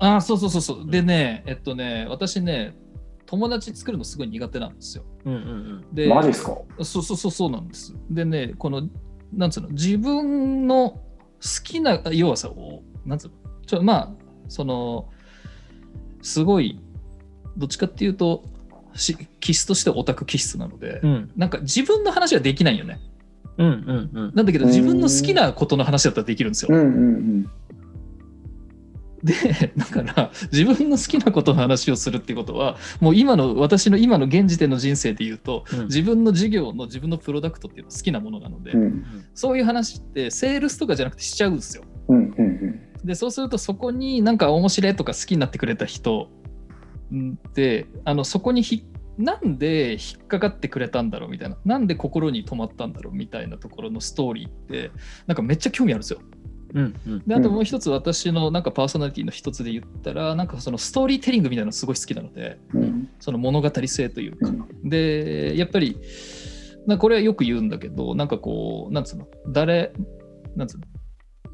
[0.00, 0.90] ああそうそうそうそう。
[0.90, 2.74] でねえっとね私ね
[3.26, 5.04] 友達作るのすごい苦手なんですよ。
[5.24, 6.58] うんうんでマジですか？
[6.82, 7.94] そうそうそうそうなんです。
[8.10, 8.88] でねこの
[9.32, 11.00] なんつうの自分の好
[11.64, 13.34] きな弱さをなんつうの？
[13.66, 14.12] ちょまあ
[14.48, 15.08] その
[16.22, 16.80] すごい
[17.56, 18.44] どっちかっていうと
[18.94, 21.10] し気質としてオタク気質なので、うん。
[21.10, 23.00] うんなんか自分の話はできないよね。
[23.56, 24.32] うんうんうん。
[24.34, 27.50] なんだけど自分の好きなことの話だったらできるんですよ、うんうんうん
[29.24, 41.82] で だから自分の好きなことの話をするってことはもう今の私の今の現時点の人生で言うとうん自分の事業の自分のプロダクトっていうのは好きなものなので、うんそういう話ってセールスとかじゃなくてしちゃうんですよ。
[42.08, 46.30] うんうんうんでそうするとそこになんか面白いとか好きになってくれた人
[47.14, 48.86] んであのそこにひ
[49.18, 54.90] なんで引っかかってくれたんだろうみたいななんで心に留まったんだろうみたいなところのストーリーって
[55.26, 56.20] なんかめっちゃ興味あるんですよ。
[56.74, 57.22] うんうん。
[57.26, 63.08] であともう一つ私のなんかパーソナリティの一つで言ったらなんかそのストーリーテリングみたいなのすごい好きなのでうん。
[63.20, 64.48] その物語性というか。
[64.48, 64.88] うん。
[64.88, 65.98] でやっぱり
[66.86, 69.26] なこれはよく言うんだけどなんかこうなんつうの？
[69.48, 69.92] 誰
[70.56, 70.84] なんつうの？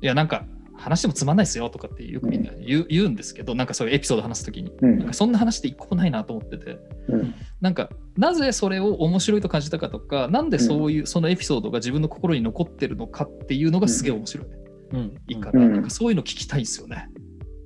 [0.02, 0.44] いやなんか
[0.76, 4.72] 話してもつまんないですよとかってよくみんな言う,、言うんですけどなんかそういうエピソード話すときに。
[4.80, 4.98] うん。
[4.98, 6.78] なんかそんな話って一個もないなと思ってて。
[7.08, 7.34] うん。
[7.60, 14.46] なんかなぜそれを面白いと感じたかとかなんでそういうそのエピソードが自分の心に残ってるのかっていうのがすげえ面白い、
[14.92, 15.00] うん。
[15.28, 15.72] いいから、うん。
[15.72, 17.08] なんかそういうの聞きたいんですよね。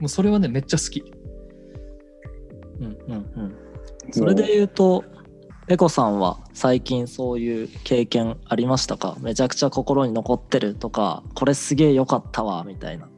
[0.01, 1.05] もうそれはねめっちゃ好き。
[2.81, 3.57] うんうんうん。
[4.11, 5.05] それで言うと
[5.67, 9.17] ペコさんは最近そういう経験ありましたか？
[9.21, 13.09] めちゃくちゃ心に残ってるとかこれすげえ良かったわみたいな。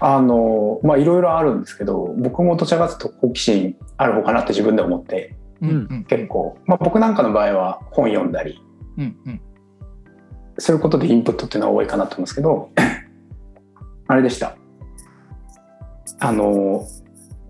[0.00, 5.36] あのまあいろいろあるんですけど僕もどちらかというと好奇心ある方かなって自分で思って。
[5.60, 6.04] うんうん。
[6.04, 8.58] 結構、まあ、僕なんかの場合は本読んだり。
[8.96, 9.40] うんうん
[10.60, 12.70] することでインプットっていうのは多いかなと思うんですけど
[14.06, 14.56] あれでした。
[16.18, 16.86] あの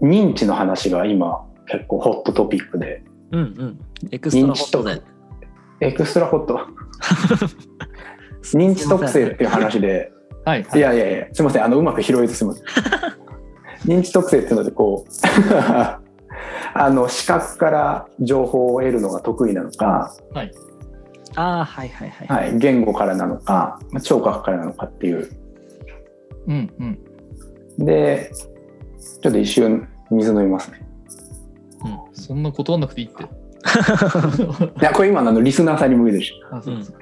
[0.01, 3.03] 認知の話が今結構ホットトピックで。
[3.33, 3.81] うんうん。
[4.11, 5.03] エクストラホットで。
[5.81, 6.61] エクストラホット。
[8.55, 10.13] 認知特性っていう話で。
[10.45, 10.67] はい。
[10.75, 11.65] いやいやいやすいません。
[11.65, 12.65] あのうまく拾えずすみません
[13.87, 15.11] 認知特性っていうのでこう
[16.75, 20.43] あの視覚から情報を得るのが得意なのか、あ
[21.37, 25.31] あはいはいはい、はい、言語からなのか、まあ、聴覚からなのかっていう。
[26.47, 26.73] うん
[27.79, 27.85] うん。
[27.85, 28.33] で
[29.23, 30.87] ちょっと一瞬水飲みますね。
[32.13, 33.25] そんな断んなくていいって。
[34.81, 36.95] いやこれ今のあのリスナーさんに向けてるし あそうです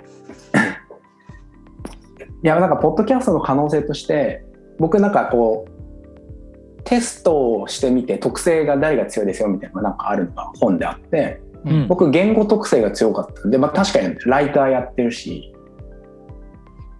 [2.43, 4.45] いやなんかポッドキャストの可能性として
[4.79, 11.88] 僕なんかこうテストをしてみて特性が誰が強いですよみたいなのがなんかあるのが本であってうん。
[11.88, 13.49] 僕言語特性が強かった。
[13.49, 15.53] んで、まあ、確かにライターやってるし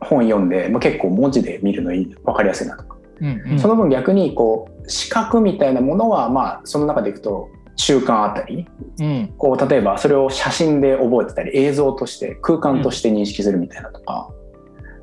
[0.01, 3.59] 本読んで、まあ、結構文字で見るのいい分かりやすいなとか、うんうん。
[3.59, 8.67] その分逆にこう視覚みたいなものはまあその中でいくと中間あたり。
[9.01, 9.35] うん。
[9.37, 14.31] こう例えばそれを写真で覚えてたり映像として空間として認識するみたいなとか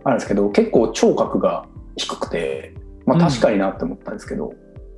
[0.03, 1.65] あるんですけど、結構聴覚が
[1.97, 2.73] 低くて、
[3.05, 4.53] まあ、確かになって思ったんですけど、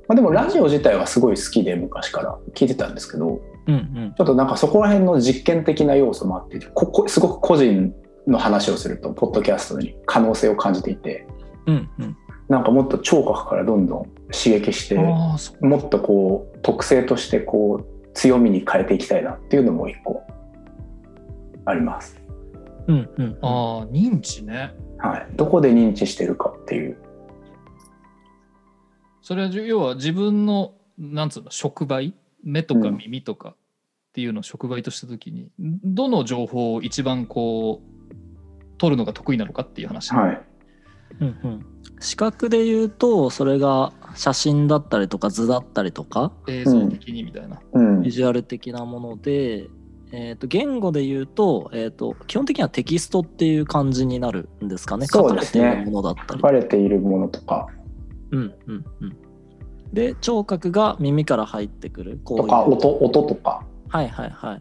[0.08, 2.38] まあ、でもラジオ自体はすごい好きで昔から。
[2.54, 7.94] 聞いてたんですけどうんうんちょっとなんかそこら辺の実験的な要素もあってここすごく個人
[8.26, 11.26] の話をするとポッドキャストに可能性を感じていて
[11.66, 12.16] うんうん
[12.48, 14.94] なんかもっと聴覚からどんどん刺激して。
[14.94, 15.36] も
[15.78, 20.22] っとこう特性としてこう強みに変えていきたいなっていうのも一個
[21.66, 22.20] あります。
[22.86, 24.74] うんうんああ、認知ね。
[24.98, 26.96] はい、どこで認知してるかっていう。
[29.20, 33.56] それは要は自分の、なんつうの、触媒目とか耳とかっ
[34.12, 40.12] ていうのを触媒としたときに、どの情報を一番こう、取るのが得意なのかっていう話。
[40.14, 40.40] はい、
[41.20, 41.66] うんうん。
[42.00, 47.60] 視覚で言うとそれが写真だったりとか図だったりとか映像的にみたいな。
[47.72, 48.02] うん。
[48.02, 49.68] ビジュアル的なもので
[50.10, 55.06] えー、と言語で言うと,、えー、と基本的にはテキストっていう感じになるんですかね。
[55.06, 55.64] そうですね。
[55.64, 56.40] 書かれているものだったり。
[56.40, 57.66] 書かれているものとか。
[58.30, 59.16] うんうんうん、
[59.92, 62.44] で聴覚が耳から入ってくるこういう。
[62.44, 63.62] とか音音とか。
[63.88, 64.60] はいはいはい。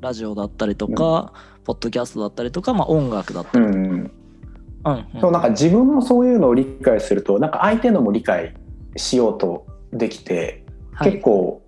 [0.00, 1.32] ラジオだったりとか、
[1.64, 3.90] ポッドキャストだったりとか、まあ、音楽だったりとか、うんうん。
[3.92, 5.20] うんうん。
[5.20, 8.54] そうなんか自分もそういうのを理解するとなんか相手のも理解
[8.96, 11.12] しようとできて、はい。
[11.12, 11.62] 結構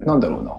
[0.00, 0.56] なんだろうな。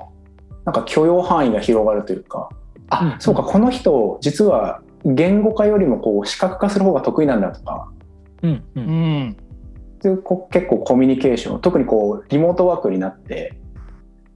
[0.65, 2.49] なんか許容範囲が広がるというか
[2.89, 7.89] あ、うんそうかこの人実は言語化よりもこう視覚化する方が得意なんだとか。
[8.41, 9.37] うんううん
[10.03, 13.57] 結構コミュニケーション特にこうリモートワークになって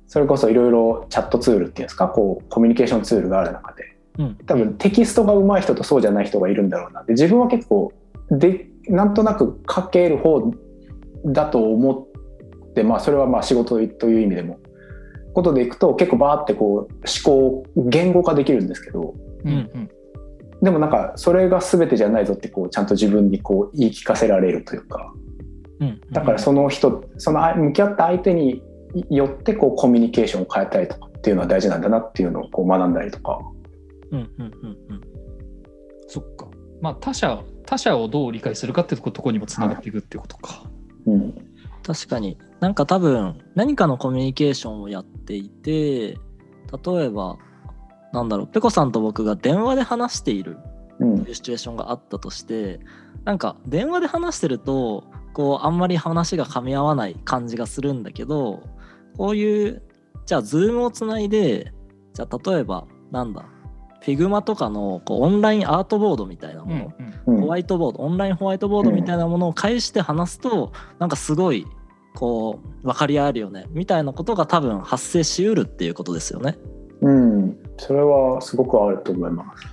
[0.08, 4.36] それこそいろいろチャットツールっていうんですかこうコミュニケーションツールがある中でうん。
[4.46, 7.92] 多分テキストが上手い人とそうじゃない人がいるんだろうなで自分は結構
[8.32, 10.54] でなんとなく書ける方
[11.26, 12.10] だと思
[12.70, 14.60] ってまあそれはまあ仕事という意味でも
[15.34, 19.14] ことでいくと結構バーってこう思考を言語化できるんですけど
[19.44, 19.90] うんうん。
[20.62, 25.12] でもなんかそれが全てじゃないぞってこうちゃんと自分にこう言い聞かせられるというか。
[25.16, 25.28] うん
[26.12, 28.64] だからその人そのあ向き合った相手に
[29.10, 33.40] よってこうコミュニケーションを変えたりとかっていうのは大事なんだなっていうのをこう学んだりとか。
[34.12, 35.02] うんうんうんうん。
[36.08, 36.48] そっか。
[36.82, 40.64] まあ他者他者をどう理解するかっていうところにもつながっていくっていうことか、
[41.06, 41.34] うん。
[41.84, 42.38] 確かに。
[42.60, 45.72] なんか多分何かのコミュニケーションをやっていて
[46.12, 47.38] 例えば
[48.14, 50.58] なんだろうペコさんと僕が電話で話している
[51.00, 52.80] うんいうシチュエーションがあったとして
[53.26, 55.04] なんか電話で話してると
[55.38, 58.64] こうあんまり話が噛み合わない感じがするんだけど
[59.18, 59.84] こういう
[60.26, 61.74] じゃあ Zoom をつないで
[62.16, 63.46] じゃあ例えばなんだ
[64.02, 66.94] Figma とかのこうオンラインアートボードみたいなもの、
[67.28, 67.42] うんうん。
[67.42, 71.68] ホワイトボードオンラインホワイトボードみたいなものを介して話すと、なんかすごい
[72.16, 76.58] こう分かり合えるよねみたいなことが多分発生しうるっていうことですよね。
[77.02, 79.68] うん、それはすごくあると思います。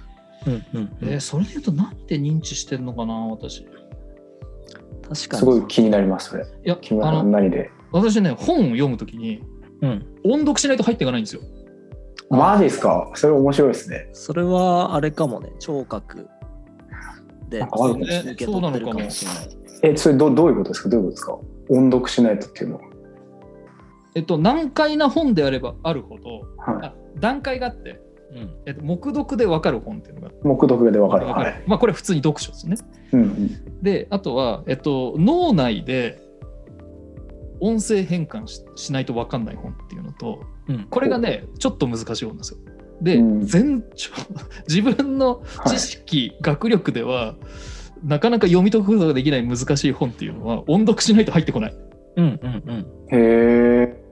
[0.47, 1.09] うんうんうん。
[1.09, 3.61] えーそれで言うとなんで認知してんのかな私。
[3.61, 3.67] い
[5.09, 6.47] 確かにすごい気になります、それ。
[6.65, 7.71] や木村何で？
[7.93, 9.43] 私ね本を読むときに
[9.81, 11.43] うん、音読しないと入っていかないんですよ
[12.31, 13.11] マジですか？
[13.15, 14.09] それ面白いですね。
[14.15, 16.29] それはあれかもね聴覚
[17.51, 19.49] で受け取ってるかもしれない。
[19.83, 20.89] え、それどどういうことですか？
[20.89, 21.39] どういうことですか？
[21.69, 22.83] 音読しないとっていうのは。
[24.15, 28.01] えっと難解な本であればあるほどはあ段階があって、
[28.35, 30.33] うんえっと、目読で分かる本っていうのがい。
[30.43, 31.27] 目読でわかる。
[31.27, 31.63] わはい。
[31.67, 32.77] まあこれ普通に読書ですね
[33.13, 33.83] うんうん。
[33.83, 36.21] であとは、えっと、脳内で
[37.61, 42.59] 音声変換ししないと分かんない本っていうのとうんこれがねちょっと難しい本なんですよ。
[43.01, 43.85] で、うん全
[44.69, 47.37] 自分の知識、学力では
[48.05, 51.77] なかなか読み解くことができない難しい本っていうのは音読しないと入ってこない。
[52.17, 53.19] うんうんうんへ
[53.83, 54.05] え。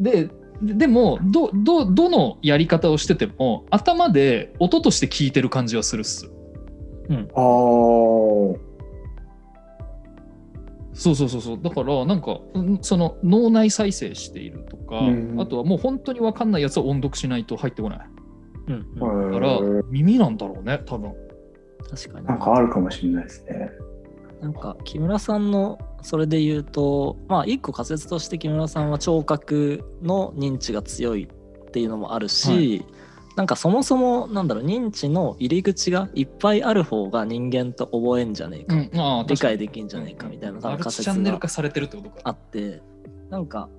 [0.00, 0.28] で
[0.62, 6.30] でもどどどのやり方をしてても頭で音として聞いてる感じはするっす。
[7.10, 8.72] ああ。
[10.94, 11.58] そうそうそうそう。
[11.60, 15.40] だからなんかうんその脳内再生しているとか、うん。
[15.40, 18.08] あとはもう本当に分かんないやつは音読しないと入ってこない。
[18.68, 18.86] うん。
[19.00, 19.32] うん。
[19.32, 19.58] だから
[19.90, 21.12] 耳なんだろうね多分。
[21.90, 22.26] 確かに。
[22.26, 23.70] なんかあるかもしれないですね。
[24.40, 32.84] なんか木村さんのそれで言うとまあ一個仮説として木村さんは聴覚の認知が強いっていうのもあるし、
[33.36, 39.00] なんかそもそもなんだろう認知の入り口がいっぱいある方が人間と覚えんじゃねえか、うん。
[39.00, 42.82] ああ理解できんじゃねえかみたいな多マル分仮チチャンネル説が化されてるってことかあって
[43.30, 43.70] なんか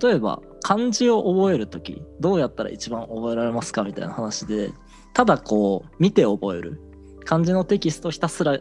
[0.00, 4.70] 例えば漢字を覚える時どうやったら一番覚えられますかみたいな話で
[5.14, 6.80] ただこう見て覚える
[7.24, 8.60] 漢字のテキストひたすら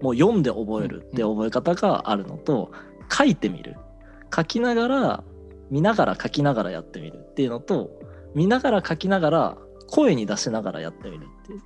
[0.00, 2.70] もう読んで覚えるって覚え方があるのと
[3.10, 3.76] 書いてみる。
[4.34, 5.24] 書きながら
[5.70, 7.90] 見ながら書きながらやってみるっていうのと
[8.34, 11.60] 見ながら書きながら声に出しながらやってみるっていう。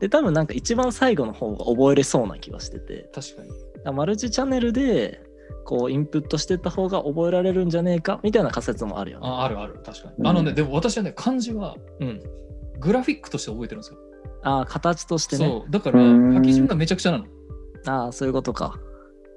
[0.00, 3.08] で多分なんか一番最後の方が覚えれそうな気はしてて。
[3.14, 3.96] 確かに。
[3.96, 5.22] マルチチャンネルで
[5.64, 9.28] こうインプットしてった方が覚えられるんじゃねえかみたいな仮説もあるよね。
[9.28, 9.80] ああるある。
[9.84, 10.26] 確かに、うん。
[10.26, 12.20] あのねでも私はね漢字はうん、
[12.80, 13.98] グラフィックとして覚えてるんですよ、
[14.42, 15.46] ああ形としてね。
[15.46, 15.70] そう。
[15.70, 16.34] だからうん。
[16.34, 17.26] 書き順がめちゃくちゃなの
[17.86, 18.78] ああそういうことか。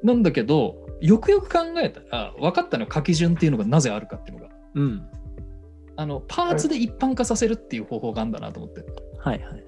[0.03, 5.03] なんだけどよくよく考えたら分かったのは書き順っていうのがなぜあるかっていうのがうん。
[5.97, 8.85] あのパーツで一般化させるっていう方法があるんだなと思って
[9.17, 9.65] はいはい。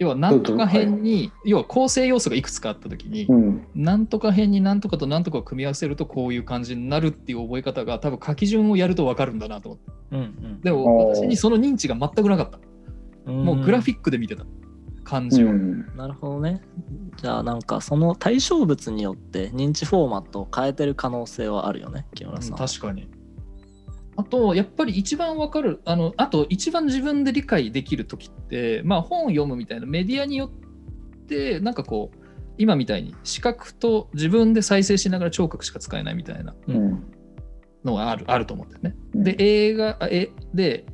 [0.00, 3.66] 要はなんとか編に、要は構成要素がいくつかあった時に、うん。
[3.74, 12.58] なんとか編になんとかとなんとかを組み合わせるとこういう感じになるっていう覚え方が多分書き順をやると分かるんだなと思ってうんでもおー私にその認知が全くなかった
[13.26, 13.44] うん。
[13.44, 14.50] もうグラフィックで見てた漢
[15.18, 15.84] う字を、ん。
[15.84, 15.96] ク。
[15.96, 16.62] なるほどね。
[17.16, 22.56] じゃあなんかその対象物によって認知フォーマットを変えてる可能性はあるよね、木村さん。
[22.56, 23.08] 確かに
[24.16, 32.20] あと、やっぱり一番わかる、あの、あと一番自分で理解できるときって、まあ本を読むみたいなメディアによって、なんかこう、
[32.58, 37.04] 今みたいに視覚と自分で再生しながら聴覚しか使えないみたいなううんん
[37.84, 38.94] のがあるあると思うんだよね。
[39.14, 40.84] うんで、映画、あえで、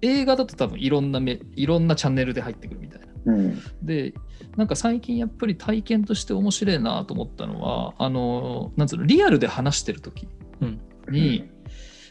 [0.00, 3.07] 映画だと多分いろんなめいろんなチャンネルで入ってくるみたいな。
[3.28, 4.14] うんで、
[4.56, 10.28] なんか最近やっぱり体験として面白いなと思ったのは、あの、なんつうの、リアルで話してる時
[10.60, 11.50] うんに、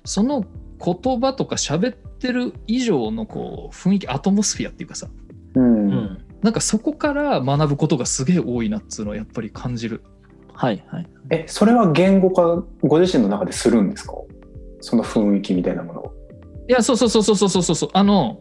[0.06, 0.46] その
[0.84, 5.08] 言葉とか喋ってる以上のこう雰囲気、アトモスフィアっていうかさ、
[5.56, 10.04] うんうんなんかそこから学ぶことがすげえ多いなっつうのはやっぱり感じる。
[10.54, 11.08] はいはい。
[11.32, 14.14] えそれは言語化ご自身の中でするんですか？
[14.80, 16.14] その雰囲気みたいなものを。
[16.70, 18.40] いや、そうそうそうそうそうそうそう、あの、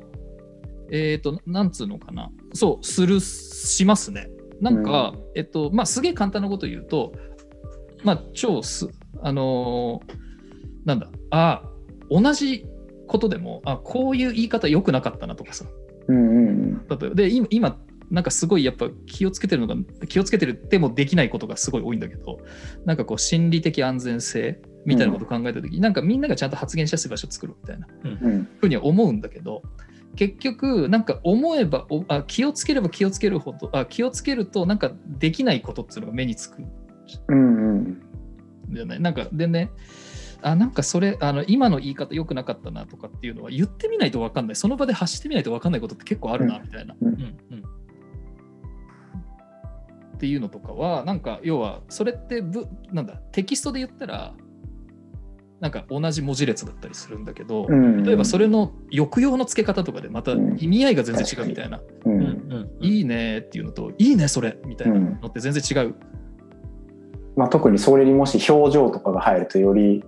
[0.91, 4.29] えっ、と、なんつうのかな、そう、する、しますね。
[4.61, 7.13] なんか、えっと、まあ、すげえ簡単なこと言うと、
[8.05, 8.89] まあ、超す、
[9.23, 10.27] あのー
[10.87, 11.63] なんだ、あ
[12.09, 12.65] 同じ
[13.09, 15.67] ことでも、あこういう言い方良くなかったなとかさ、
[16.09, 17.79] うんうん例えば、で、今、今
[18.11, 19.75] なんかすごいやっぱ気をつけてるのが、
[20.07, 22.39] 気をつけてるでもできないことがすごい多いんだけど、
[22.85, 27.89] なんかこう、心理的安全性みたいなことを考えたときに、なんかみんながちゃんと発言しやすい場所を作るみたいな。
[28.05, 28.49] うん。
[28.61, 29.63] ふうには思うんだけど
[30.17, 36.63] 結局なんか思えばおあ気をつければ気をつけるほどあ気をつけるとなんかできないことっていうのが目につく。
[36.63, 36.67] ん
[37.29, 38.03] うん。
[38.73, 39.71] うんなんかでね
[40.43, 44.57] あなんかそれあの今の言い方良くなかったなとかっていうのは言ってみないと分かんない。
[44.57, 46.63] その場で発してみないと分かんないことって結構あるなうん。
[46.63, 47.63] みたいな、うんうん。
[50.17, 54.35] っていうのとかはなんか要はそれってぶなんだテキストで言ったら
[55.61, 58.03] なんか同じ文字列だったりするんだけど、うん。
[58.05, 60.57] 例えばそれの抑揚の付け方とかでまたうん。
[60.59, 62.85] 意味合いが全然違うみたいな、ううんんうん。
[62.85, 65.95] いいねっていうのといいねそれみたいなうんのって全然違う、
[67.37, 70.05] まあ、特にそれにもし表情とかが入るとより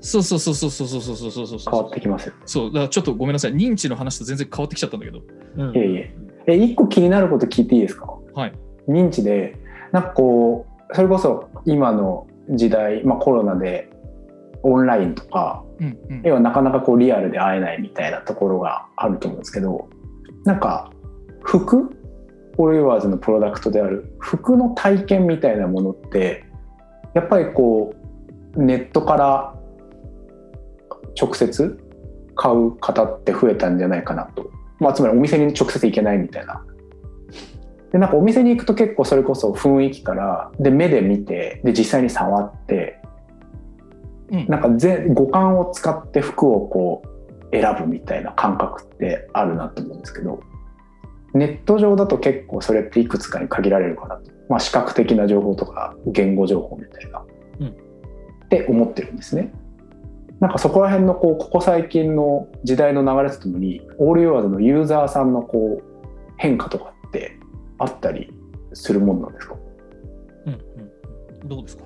[0.00, 1.58] そうそうそうそうそうそうそうそうそうそう。
[1.70, 2.34] 変わってきますよ。
[2.34, 2.40] ね。
[2.44, 3.54] そうだからちょっとごめんなさい。
[3.54, 5.22] 認知の話と全然変わってきちゃったんだけど。
[5.56, 5.74] うん。
[5.74, 6.16] いえいえ。
[6.48, 8.06] え、一個気になること聞いていいですか？
[8.34, 8.52] はい。
[8.88, 9.58] 認知で、
[9.92, 13.90] なんかこう、それこそ今の時代、まあコロナで
[14.66, 19.88] オンラインとか、うんうん要はなかなかこうリアルで会えないみたいなところがあると思うんですけど、
[20.44, 20.90] なんか
[21.42, 21.90] 服
[22.58, 26.44] オールユアーズのプロダクトである服の体験みたいなものって、
[27.14, 27.94] やっぱりこ
[28.56, 29.54] う、ネットから
[31.20, 31.78] 直接
[32.34, 34.50] 買う方って増えたんじゃないかなと。
[34.78, 36.64] まあ、つまりお店に直接行けないみたいな。
[37.92, 43.00] で、なんかお店に行くと結構それこそ雰囲気から、で、目で見て、で、実際に触って、
[44.30, 44.46] うん。
[44.48, 50.40] なんか全五感を使って服をこう選ぶみたいな感覚ってあるなと思うんですけど
[51.34, 57.24] ネット上だと結構それっていくつかに限られるかなと、まあ、視覚的な情報とか言語情報みたいな、
[57.60, 57.68] うん。
[57.68, 59.52] って思ってるんですね。
[60.38, 65.84] なんかそこら辺のこうここ最近の時代の流れとともにオールユアーズのユーザーさんのこう
[66.36, 67.38] 変化とかって
[67.78, 68.30] あったり
[68.74, 69.56] するもんなんですか？
[70.46, 71.85] うんうんどうですか？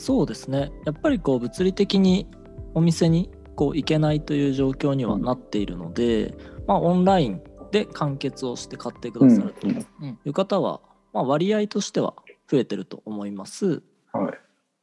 [0.00, 2.26] そうですねやっぱりこう物理的に
[2.74, 6.34] お店にこう行けないという状況にはなっているので、
[6.66, 10.80] まあ、オンラインで完結をして買ってくださるとうんいう方は、
[11.12, 12.14] まあ、割合としては
[12.50, 13.82] 増えてると思います。
[14.12, 14.38] はい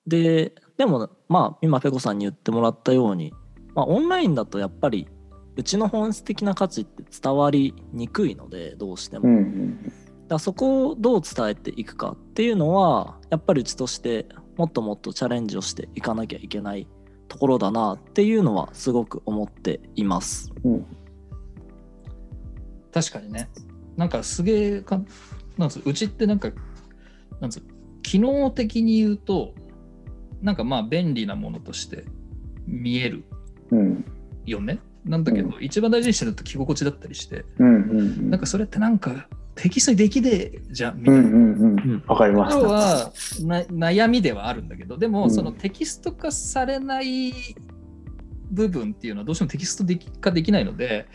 [0.05, 3.33] ででもまあ今ペコさんに言ってもらったように、
[3.75, 5.09] まあ、オンラインだとやっぱり
[5.57, 9.27] うちの本質的な価値って伝わりにくいのでどうしても。
[9.27, 9.93] うんうん
[10.27, 14.27] だそこをどう伝えていくかっていうのはやっぱりうちとして
[14.57, 16.87] もっともっとチャレンジをしていかなきゃいけない
[17.27, 20.51] ところだなっていうのはすごく思っています。
[20.63, 20.85] うん。
[22.91, 23.49] 確かにね。
[23.95, 25.01] なんかすげえか
[25.57, 26.49] なんつううちってなんか
[27.39, 27.63] なんつう
[28.01, 29.53] 機能的に言うと
[30.41, 32.05] なんかまあ便利なものとして
[32.65, 33.23] 見える
[33.71, 34.05] うん。
[34.45, 34.79] よね。
[35.05, 37.45] なんだけど、う一番大事にしてるのって着心地だったりして。
[37.59, 38.29] うんうんうん。
[38.29, 39.27] なんかそれってなんか
[39.57, 41.19] テキストにできねえじゃんみたいな。
[41.19, 42.03] うんうんうん。
[42.07, 42.67] わかりました。
[42.67, 45.31] はな悩みではあるんだけどでも、うん。
[45.31, 47.33] そのテキスト化されない
[48.49, 51.07] 部分っていうのはどうしてもテキストでき化できないので、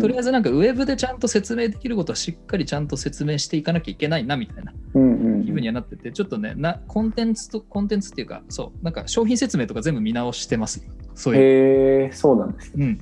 [0.00, 10.84] とりあえずなんかウェブでちゃんと説明できることはしっかりちゃんと説明していかなきゃいけないなみたいな気分にはなってて、ちょっとねなコンテンツとコンテンツっていうかそうなんか商品説明とか全部見直してます。
[10.84, 12.86] よそういう、へえそうなんですね。
[12.86, 12.98] うん、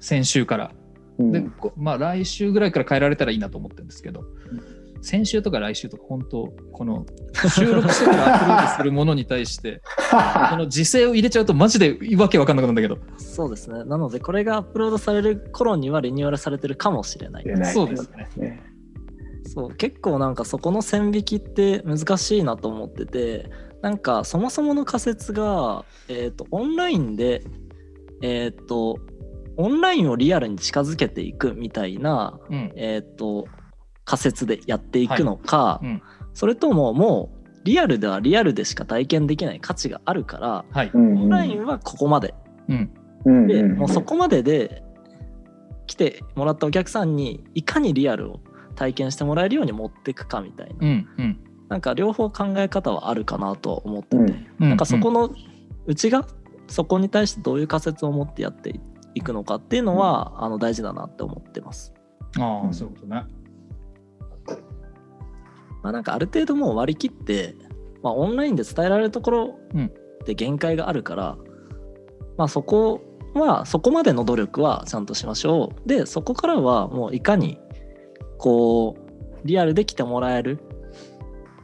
[0.00, 0.70] 先週から。
[0.72, 0.75] うん
[1.18, 4.24] で、こまあ来週ぐらいから変えられたらいいなと思ってるんですけど、
[5.02, 7.06] 先週とか来週とか本当この
[7.54, 9.80] 収録してからアップロードするものに対して
[10.50, 13.84] この時勢を入れちゃうとマジでわけわかんなくなるんだけどそうですね。
[13.84, 17.44] なのでこれがアップロードされる頃にはリニューアルされてるかもしれない。
[17.44, 18.62] 出ないそうですねね。
[19.44, 23.48] そう結構なんかそこの線引きって難しいなと思ってて
[23.82, 27.44] なんかそもそもの仮説が、えー、とオンラインで
[28.22, 28.98] えーっと
[29.56, 32.72] オンラインをリアルに近づけていくみたいな、うん。
[32.76, 33.46] えーっと
[34.04, 36.02] 仮説でやっていくのか、うん。
[36.32, 40.90] それとももうリアルではリアルでしか体験できない価値があるからはい。
[40.94, 40.98] う。
[40.98, 42.34] んオンラインはここまで
[42.68, 42.94] うん。
[43.24, 43.78] うんで、うん。
[43.78, 44.84] もうそこまでで
[45.86, 48.40] 来てもらったお客さんにいかにリアルを
[48.76, 50.74] 体験してもらえるように持っていくかみたいな。
[50.80, 51.40] うんうん。
[51.68, 54.46] なんか両方考え方はあるかなと思ってて、うん。
[54.60, 54.68] うん。
[54.68, 55.30] なんかそこの
[55.86, 56.26] うちが
[56.68, 58.80] そこに対してどういう仮説を持ってやってい
[59.22, 61.92] くのかっていうのは、あの大事だなって思ってます。
[62.38, 63.24] ああ、そういうことね。
[65.82, 67.54] まあ、なんかある程度もう割り切って、
[68.02, 69.92] まあ、オンラインで伝えられるところうん
[70.24, 71.36] で限界があるから、
[72.36, 73.00] まあ、そこ
[73.34, 77.60] はそこまでの努力はちゃんとしましょうでそこからはもういかに
[78.38, 80.58] こうリアルで来てもらえる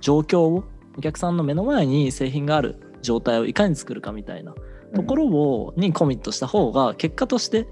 [0.01, 0.65] 状況を
[0.97, 4.55] お客さんの目の前に製品がある状態をいかに作るかみたいな
[4.95, 7.67] ところをにコミットした方が結果として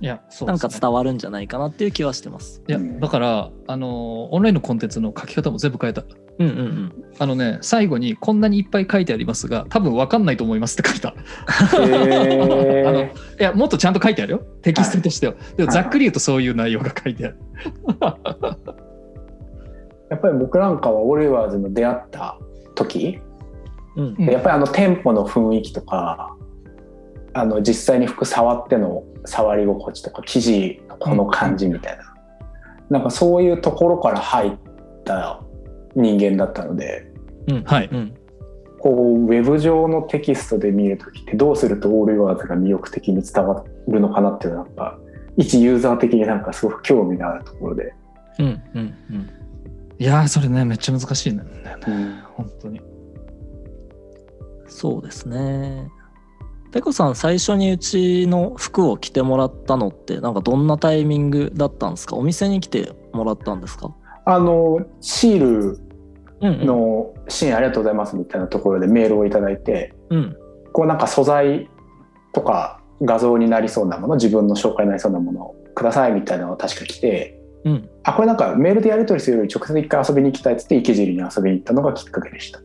[0.00, 2.62] いや、そうなんか伝わるんじゃないかなっていう気はしてます。
[2.68, 3.90] いや、うんだから、あのー、
[4.30, 6.04] オンラインのコンテンツの書き方も全部変えた。
[6.38, 6.92] うんうんうん。
[7.18, 11.08] あのね、最後にこんなにいっぱい書いてありますが、多分わかんないと思いますって書いた。
[11.08, 11.14] へ
[12.44, 13.06] あのー
[13.40, 14.42] いや、もっとちゃんと書いてあるよ。
[14.60, 15.34] テキストとしては。
[15.56, 17.38] でもはいざっくり言うとそういう内容が書いてある。
[20.10, 22.38] やっぱり僕なんかはオリワーズの出会った
[22.74, 23.18] 時、
[23.96, 26.35] うんうんやっぱりあの店舗の雰囲気とか
[27.36, 32.14] あの実際に服触っての触り心地とか生地のこの感じみたいな、
[32.88, 34.52] なんかそういうところから入っ
[35.04, 35.42] た
[35.94, 37.12] 人間だったので
[37.48, 38.14] うんはいうん
[38.78, 44.98] こうウェブ上のテキストで見る時ってどうするとオールワーズが魅力的に伝わるのかなっていうのはなんか
[45.36, 47.94] 一ユーザー的になんかすごく興味のあるところで、
[48.38, 49.30] うんうんうん
[49.98, 52.22] いやー、それね、めっちゃ難しいんだよね。
[52.34, 52.82] 本当に。
[54.66, 55.88] そうですね。
[56.76, 62.16] ペコさん最初にうちの服を着てもらったのってなんかどんなタイミングだったんですか？
[62.16, 63.94] お店に来てもらったんですか？
[64.26, 65.80] あのシール
[66.66, 70.36] の支援ありがとうございますみたいなところでメールをいただいてうん。
[70.74, 71.70] こうなんか素材
[72.34, 77.88] とか画像になりそうなもの自分の紹介になりそうなものをくださいみたいなのが確か来てうん。
[78.04, 82.60] あこれなんかメールでやり取りするより直接一回遊びに行きたいっつって池尻に遊びに行ったのがきっかけでした。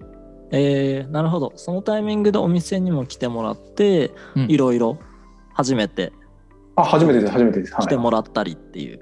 [0.52, 1.54] えー、なるほど。
[1.56, 4.52] そのタイミングでお店にも来てもらってうん。
[4.52, 4.98] いろいろ
[5.54, 6.12] 初めて。
[6.76, 7.32] あ初めてです。
[7.32, 7.74] 初めてです。
[7.74, 9.00] はい、来てもらったりっていう、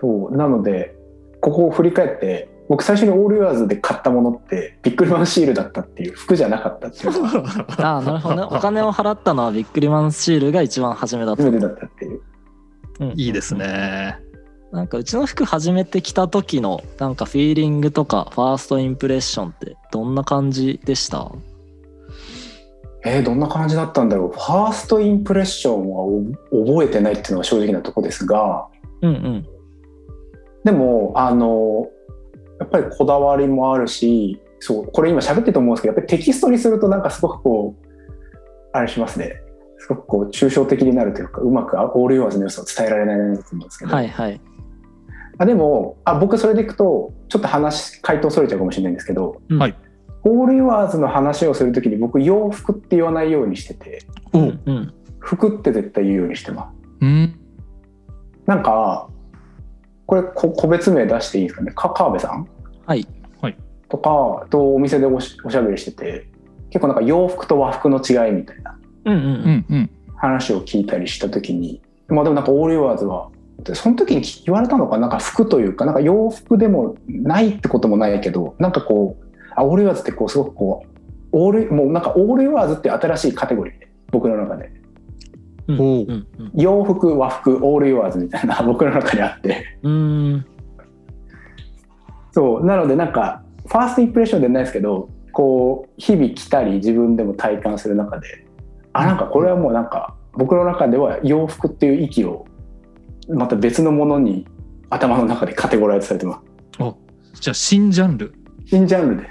[0.00, 0.36] そう。
[0.36, 0.96] なので
[1.40, 7.12] ここを振り返って僕最初にオールユアーズで買ったものってビックリマンシールだったっていう服じゃなかったっていう。
[7.84, 8.42] ああなるほどね。
[8.42, 11.42] お金を払ったのはビックリマンシールが一番初めだった。
[11.42, 12.20] 初めてだったっていう。
[13.00, 13.08] うん。
[13.10, 14.18] いいですね。
[14.74, 21.30] なんかうちの服初めて着た時のなんかフィーリングとかファーストインプレッションってどんな感じでした？
[23.04, 24.30] えー、どんな感じだったんだろう。
[24.32, 26.24] ファーストインプレッションはお
[26.66, 28.66] 覚えてないっていうのが正直なとこですが。
[29.02, 29.46] うんうん。
[30.64, 31.88] でもあの
[32.58, 37.86] やっぱりこだわりもあるしそうこれ今喋ってると思うんですけどやっぱりテキストにするとなんかすごくこう
[38.72, 39.40] あれしますね。
[39.78, 44.40] すごくこう抽象的になるというかうまくオールユアーズの良さを伝えられないなと思うんですけど、はいはい
[45.38, 49.58] あでもあ僕それでいくとちょっと話回答それちゃうかもしれないんですけど、うん。
[49.58, 49.76] はい。
[50.22, 54.94] オールユアーズの話をするときに僕洋服って言わないようにしててうおんうん。
[55.18, 56.74] 服って絶対言うようにしてます。
[57.00, 57.38] うん。
[58.46, 59.08] なんか
[60.06, 61.72] これこ個別名出していいですかね？
[61.72, 62.48] か川辺さん？
[62.86, 63.06] はい。
[63.86, 66.26] とかとお店でおしおしゃべりしてて
[66.70, 69.90] 結構なんか洋服と和服の違いみたいなうんうんううんんうん。
[70.16, 73.30] 話を聞いたりした時にまあでもなんかオールユアーズは
[73.62, 79.24] でその時に言われたのかなんか服というかなんか洋服でもないってこともないけどなんかこう
[79.54, 80.88] あオールユアーズってこうすごくこう
[81.32, 84.70] オールもうなんかオールユアーズって新しいカテゴリーで僕の中で。
[85.66, 86.26] うん。
[86.54, 89.64] 洋服和服オールユアーズみたいな 僕の中にあって。
[89.82, 90.46] うーん。
[92.32, 92.64] そう。
[92.64, 98.44] なのでなんかファーストインプレッションではないですけどこう日々着たり自分でも体感する中で
[98.92, 102.46] あなんかこれはもうなんか僕の中では洋服っていう域を
[103.28, 104.46] また別のものに
[104.90, 106.42] 頭の中でカテゴライズされてま
[106.76, 106.82] す。
[106.82, 106.96] お
[107.40, 108.34] じゃあ新ジャンル。
[108.66, 109.28] 新ジャンルで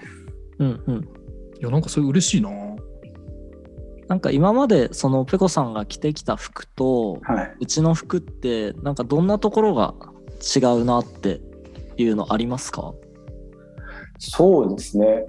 [0.60, 0.96] うんうん。
[0.96, 1.02] い
[1.62, 2.50] や、なんかそれ嬉しいな。
[4.08, 7.56] なんか今までそのペコさんが着てきた服とはい。
[7.62, 9.94] うちの服ってなんかどんなところが
[10.56, 11.41] 違うなって
[11.98, 12.94] いうのありますか？
[14.20, 15.26] そうですね。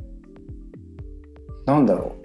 [1.66, 2.16] なんだろ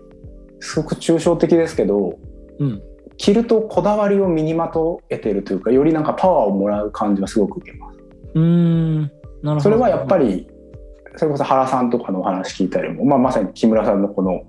[0.60, 0.64] う。
[0.64, 2.18] すごく抽象的ですけど
[2.60, 2.82] うん
[3.20, 8.00] 着るとこだわりを身にまとえてるというかよりなんかパワーをもらう感じはすごく受けます。
[8.34, 9.02] うーん。
[9.02, 9.12] なる
[9.44, 9.60] ほど。
[9.60, 10.48] それはやっぱり
[11.18, 14.46] それこそ原さんとかのお話聞いたりも、まあ、まさに木村さんのこの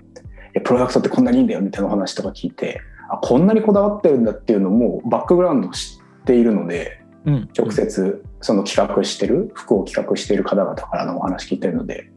[0.63, 7.49] プロダクトってこんなにいいんだよみたいなお話とか聞いてあこんなにこだわってるんだっていうのもバックグラウンドを知っているのでうん。
[7.59, 12.13] 直接その企画してる服を企画している方々からのお話聞いてるので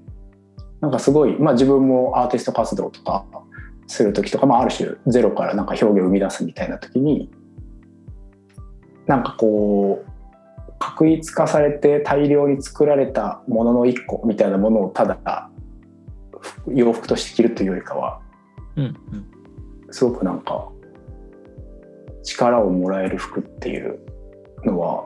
[0.81, 3.25] なんかすごい、まあ、自分もアーティスト活動とか
[3.87, 7.29] する時とか、まあ、ある種ゼロからなんか表現を生み出すみたいな時に
[9.05, 15.49] なんかこう確一化されて大量に作られたものの一個みたいなものをただ
[16.39, 18.21] 服洋服として着るというよりかは
[18.75, 18.85] うん。
[18.85, 18.93] うん。
[19.91, 20.67] すごくなんか
[22.23, 23.99] 力をもらえる服っていう
[24.65, 25.05] のは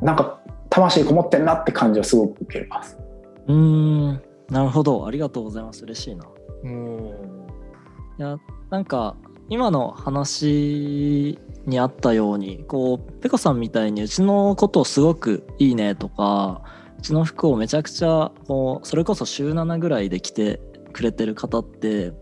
[0.00, 2.98] なんか魂こもってんなって感じはすごく受けます。
[3.46, 4.22] うーん。
[4.50, 5.06] なるほど。
[5.06, 5.84] ありがとうございます。
[5.84, 6.24] 嬉しいな。
[6.64, 7.43] も
[8.18, 8.38] いや
[8.70, 9.16] なんか
[9.48, 16.62] 今の話にあったようにこうペコさんみたいにうちのことをすごくいいねとか
[16.98, 20.60] うちの服をめちゃくちゃこうそれこそ週7ぐらいで着て
[20.92, 22.12] くれてる方って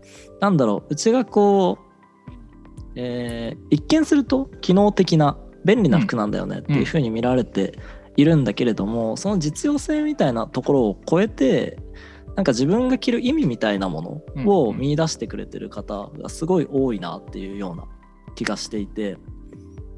[0.41, 7.79] なんだろううちがこう、えー一見すると機能的な便利な服なんだよねっていう風に見られて
[8.17, 11.79] いるんだけれども、その実用性みたいなところを超えて
[12.35, 17.85] なんか自分が着る意味みたいなものを見出してくれてる方がすごい多いなっていうような
[18.35, 19.17] 気がしていて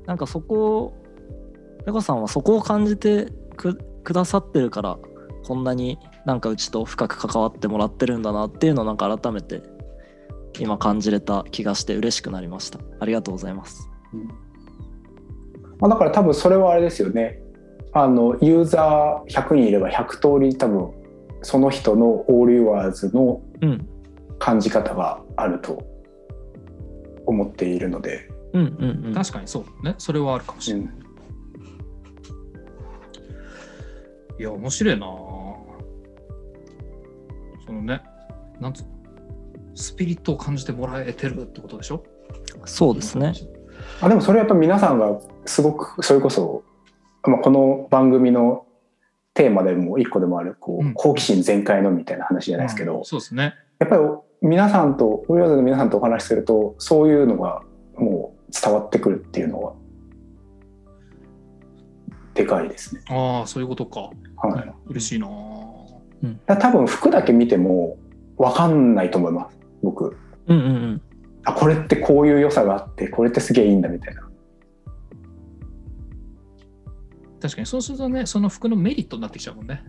[0.06, 0.94] なんかそこを
[1.86, 4.98] ペコさんはそこを感じてくくださってるから
[5.46, 9.62] こんなになんかうちと深く関わってもらってるんだなっていうのをなんか改めて
[10.60, 12.80] 今感じれた気がして嬉しくなりました。
[13.00, 13.90] ありがとうございます。
[15.80, 17.42] まあ、だから多分それはあれですよね。
[17.94, 20.92] あのユーザー100人いれば100通り多分
[21.46, 23.88] その人のオールユアーズのうん。
[24.38, 25.82] 感じ方があると
[27.26, 29.14] 思っているので、うんうんううん。
[29.14, 29.96] 確かにそうね。
[29.98, 30.94] それはあるかもしれない、
[34.38, 35.08] いや面白いな。
[37.66, 38.04] そのね
[38.60, 38.90] なんつうの
[39.74, 42.04] スピリットを感じてもらえてるってことでしょ？
[42.66, 43.34] そうですね。
[44.02, 46.66] あでもそれはやっぱ皆さんがすごくそれこそ、
[47.24, 48.65] まあ、この番組の
[49.36, 50.92] テーマでも一個でもあるこうん。
[50.92, 53.06] う好奇心全開のみたいな話じゃないですけど、うん。
[53.06, 53.54] そうですね。
[53.78, 54.02] やっぱり
[54.42, 57.62] 皆さんとウィアーズの皆さんとお話しするとそういうのが
[57.98, 59.74] もう伝わってくるっていうのは
[62.34, 63.02] でかいですね。
[63.10, 65.28] ああそういうことか、はい、嬉しいな。
[66.46, 67.98] だ多分服だけ見ても
[68.38, 70.18] 分かんないと思います僕。
[70.48, 71.02] うんうんうん。
[71.44, 74.25] あこれってこういう良さがあってこれってすげえいいんだみたいな。
[77.46, 77.68] 確かに。
[77.68, 79.84] そうするとねその服のメリットになってきちゃうもんね。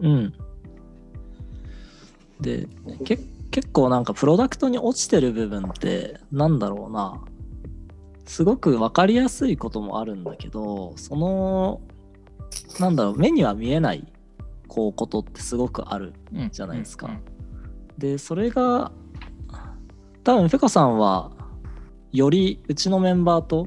[0.00, 0.34] うん。
[2.40, 2.68] で
[3.04, 3.18] け
[3.50, 7.20] 結構なんかプロダクトに落ちてる部分ってなんだろうな。
[8.26, 11.80] すごく分かりやすいこともあるんだけどその
[12.78, 14.06] なんだろう目には見えない
[14.66, 16.50] こうことってすごくあるうん。
[16.50, 17.06] じゃないですか。
[17.06, 17.20] うん
[17.98, 18.92] でそれが
[20.22, 21.32] 多分ペコさんは
[22.12, 23.66] よりうちのメンバーと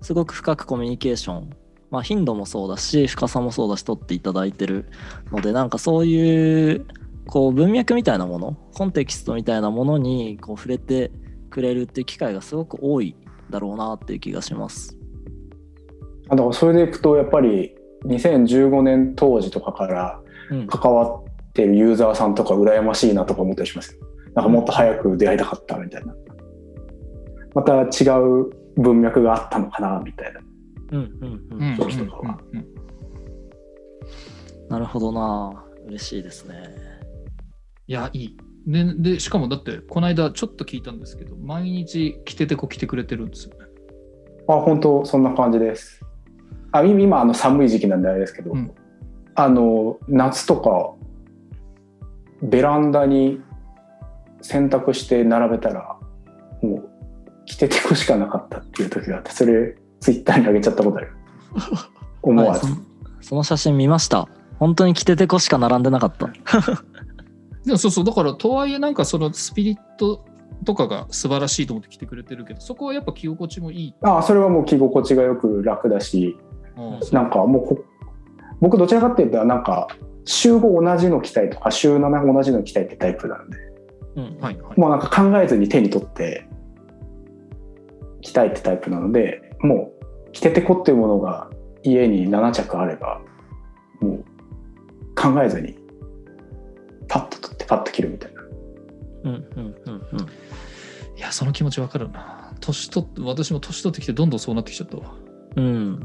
[0.00, 1.50] すごく深くコミュニケーション
[1.90, 4.86] まあ頻度もそうだし深さもそうだし取っていただいてる
[5.32, 6.86] のでなんかそういう
[7.26, 11.10] こう文脈みたいなものコンテキストみたいなものにこう触れて
[11.50, 13.16] くれるっていう機会がすごく多い
[13.50, 14.96] だろうなっていう気がします。
[16.28, 17.74] あだからそれでいくとやっぱり
[18.06, 20.20] 2015年当時とかから
[20.50, 24.00] うん、関わってるユーザーさんとか羨ましいなとか思ったりしますよ。
[24.34, 26.14] なんかもっと早く出会いたかったみたいな。
[27.54, 30.39] また違う文脈があったのかなみたいな。
[30.90, 31.70] うんうんうん。
[31.70, 32.66] うんそういう人とかはうんうん
[34.68, 35.64] なるほどな。
[35.88, 36.54] 嬉しいですね。
[37.88, 38.36] いやいい。
[38.66, 38.84] で
[39.14, 43.66] でしかもだってこの間ちょっと聞いたんですけど毎日着ててこ来てくれてるんですよね。
[44.48, 46.00] あ本当そんな感じです。
[46.70, 48.72] あ今今あの寒い時期なんであれですけど、うん。
[49.34, 50.94] あの夏とか
[52.42, 53.40] ベランダに
[54.40, 55.98] 洗濯して並べたら
[56.62, 56.90] もう
[57.46, 61.12] 着ててこしかなかったっていう時があってそれツイッターに上げちゃったことある。
[62.22, 62.90] 思わず、はいそ
[63.20, 64.28] その写真見ました。
[64.58, 66.28] 本当に着ててこしか並んでなかった。
[67.64, 70.24] でもそうそうだからとはいえなんかそのスピリット
[70.64, 73.94] とかが素晴らしいと思って来てくれてるけどそこはやっぱ着心地もいい。
[74.02, 76.36] ああそれはもう着心地がよく楽だし
[76.76, 77.84] うなんかもうこ
[78.60, 79.88] 僕どちらかっていうとなんか
[80.24, 83.56] 週5同じの着たいとか週7同じの着たいってタイプなんで。
[84.16, 84.38] うん。
[84.40, 84.80] はいはい。
[84.80, 86.46] もうなんか考えずに手に取って
[88.22, 89.92] 着たいってタイプなのでも
[90.28, 91.50] う着ててこっていうものが
[91.82, 93.20] 家に7着あれば
[94.00, 94.24] もう
[95.14, 95.76] 考えずに
[97.08, 98.40] パッと取ってパッと着るみたいな
[99.24, 100.20] うんうんうんうん。
[101.16, 105.14] いやその気持ちわかるな年取って私も年取ってきてどんどんそうなってきちゃったわ
[105.56, 106.00] うん。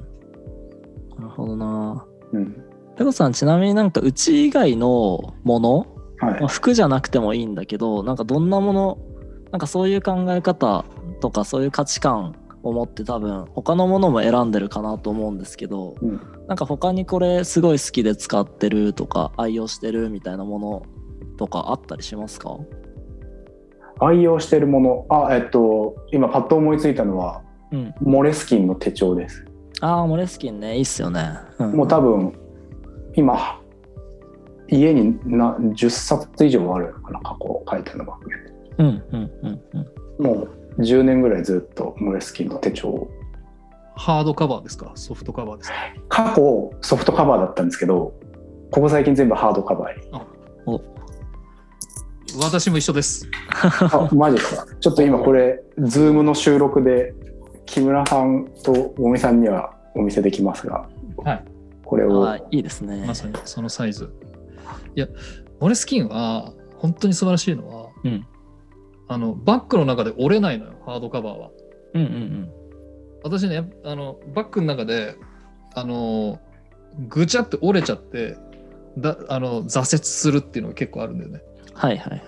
[1.18, 2.06] なるほどな。
[2.34, 2.64] うん
[2.98, 5.80] ペコさんちなみになんかうち以外のもの、
[6.20, 8.98] はいまあ、服じゃなくてもいいんだけどなんかどんなもの
[9.52, 10.86] なんかそういう考え方
[11.20, 12.36] とかそういう価値観
[12.66, 16.20] を持って多分他のものも選んでるかなと思うんですけどうん。
[16.48, 20.84] なんか他にこれすごい好きで使ってるとか愛用してるみたいなもの
[21.38, 22.58] とかあったりしますか？
[24.00, 25.06] 愛用してるもの。
[25.10, 27.94] あえっと今パッと思いついたのはうん。
[28.02, 29.46] モレスキンの手帳です。
[29.82, 30.76] ああモレスキンね。
[30.76, 31.22] いいっすよね、
[31.60, 31.74] うん。
[31.74, 32.34] もう多分
[33.16, 33.62] 今
[34.70, 38.18] 家にな10冊以上あるのかな過去書いたのが。
[38.80, 39.62] うんうんうん
[40.20, 40.26] うん。
[40.26, 43.10] もう10年ぐらいずっとモレスキンの手帳を。
[43.96, 44.92] ハードカバーですか？
[44.96, 45.76] ソフトカバーですか？
[46.10, 48.14] 過去ソフトカバーだったんですけど
[48.72, 50.26] ここ最近全部ハードカバーに。
[50.66, 50.82] お。
[52.42, 53.26] 私も一緒です。
[53.54, 54.66] あマジですか？
[54.82, 57.14] ちょっと今これズームの収録で
[57.66, 60.90] 木村さんともみさんにはお見せできますが、
[61.24, 61.46] はい。
[61.86, 62.36] これを。
[62.52, 63.06] いいですね。
[63.08, 64.14] まさにそのサイズ。
[64.94, 65.08] いや、
[65.62, 68.28] モレスキンは本当に素晴らしいのは、うん
[69.08, 71.50] あのバッグの中で折れないのよ、ハードカバーは。
[71.94, 72.52] うんうん
[73.24, 75.16] 私ね、あのバッグの中で、
[75.74, 76.40] あの、
[77.08, 78.38] ぐちゃって折れちゃって、
[78.98, 81.42] だあの挫折するっていうのが結構あるんだよね。
[81.74, 82.24] はいはいはい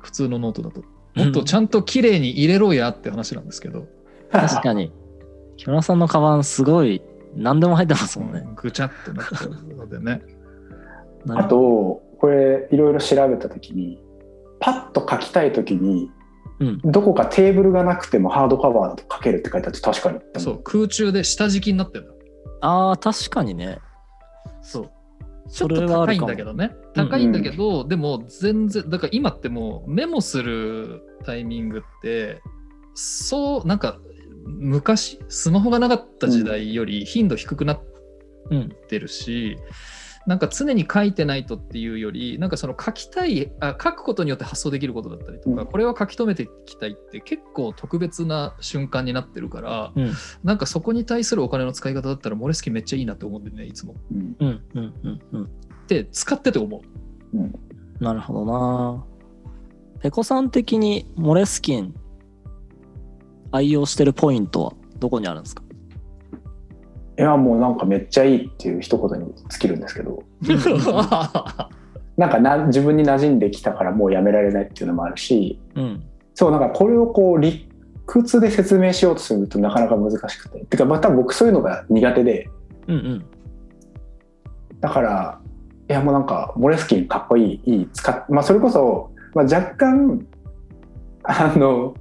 [0.00, 0.82] 普通のノートだと。
[1.14, 3.86] もっとちゃんと綺麗に入れろやって話なんですけど、
[4.30, 4.92] 確かに
[5.56, 7.02] 木村さんのカバンすごい
[7.34, 10.22] 何でも入ってますもんね、ぐちゃってなっちゃうのでね。
[11.30, 14.03] あとこれいろいろ調べた時に
[14.64, 16.10] パッと書きたい時に
[16.60, 16.80] うん。
[16.84, 20.20] どこかテーブルがなくてもハードカバーだと書けるって書いてあって確かに。
[20.38, 22.14] そう、空中で下敷きになってるの。
[22.60, 23.78] ああ確かにね。
[24.62, 24.90] そう。
[25.50, 26.70] ちそょっと高いんだけどね。
[26.94, 27.08] うん。
[27.10, 32.40] 高いんだけど、でも全然、だから今ってもうメモするタイミングって、
[32.94, 33.98] そう、なんか
[34.46, 37.80] 昔、スマホがなかった時代より頻度低くなっ
[38.50, 38.68] うん。
[38.88, 39.58] てるし、
[40.26, 45.66] なんか常に書いてないとっていうより、なんかその書きたい、あ書くことによって発想できることだったりとか、うん。
[45.66, 50.12] これを書き留めていきたいって結構特別な瞬間になってるから、うん。
[50.42, 53.96] なんかそこに対するお金の使い方だったら、モレスキンめっちゃいいなって思うんでね、いつも。
[54.12, 55.20] うんうんうんうん。
[55.32, 55.50] うん
[55.88, 56.82] で、使ってて思
[57.34, 58.02] う。
[58.02, 59.04] なるほどな。
[60.00, 61.94] ペコさん的にモレスキン
[63.52, 65.62] 愛用してるポイントはどこにあるんですか？
[67.16, 70.22] いやもうなんかめっちゃいいっていう一言に尽きるんですけど。
[72.16, 75.60] なんかな自分に馴染んできたからもうやめられないっていうのもあるし。
[75.74, 76.02] うん。
[76.34, 77.68] そうなんかこれをこう理
[78.06, 80.64] 屈で説明しようとするとなかなか難しくて。
[80.64, 82.48] てかまた僕そういうのが苦手で。
[82.88, 83.24] うんうん。
[84.80, 85.40] だから
[85.88, 90.26] いやもうなんかモレスキンかっこいいいい使っまあそれこそ、まあ、若干
[91.22, 91.94] あの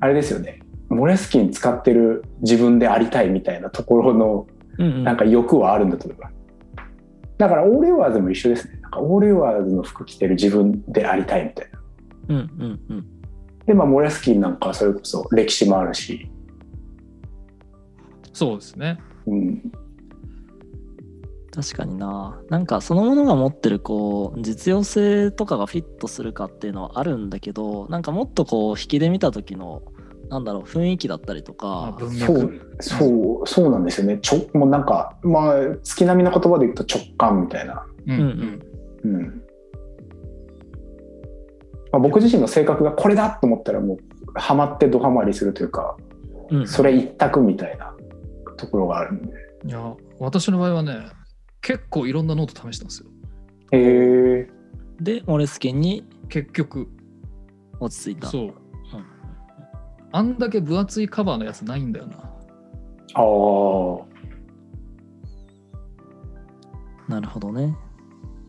[0.00, 0.61] あれですよね
[0.94, 4.46] モレスキン使ってる自分でありたいみたいなところの
[4.78, 6.34] うんうんなんか欲はあるんだと思います。
[7.38, 8.78] だからオールユアーズも一緒ですね。
[8.80, 11.80] なんかオールユアーズの服着てる自分でありたいみたいな。
[12.28, 13.06] うんうんうん
[13.66, 16.28] で、まあ、モレスキンなんかはそれこそ歴史もあるし、
[18.32, 18.98] そうですね。
[19.26, 19.72] うん、
[21.52, 29.82] 確かにななんかそのものが持ってるこう実用性とかがフィットするかっていうのはあるんだけどなんかもっとこう引きで見た時の
[30.32, 34.18] なんだろう雰囲気だったりとかまあ文そ脈う、そう、そうなんですよね。
[34.22, 37.84] ちょもうなんか、まあ、月並みの言葉で言うと直感みたいな。
[38.06, 38.62] うんうん
[39.04, 39.42] うん。
[41.92, 43.98] まあ、僕自身の性格がこれだと思ったらもう、
[44.34, 45.98] ハマってドハマりするというか、
[46.50, 47.94] うんそれ一択みたいな
[48.56, 49.32] ところがあるんで。
[49.66, 51.08] いや、私の場合はね、
[51.60, 53.10] 結構いろんなノート試したんですよ。
[53.72, 54.48] へえ。
[54.98, 56.88] でモレスキンに結局、
[57.80, 58.61] 落ち着いたそう。
[60.12, 62.16] あんだけ分厚いカバーのやつないんだよな。
[63.14, 63.22] あ
[67.08, 67.12] あ。
[67.12, 67.76] なるほどね。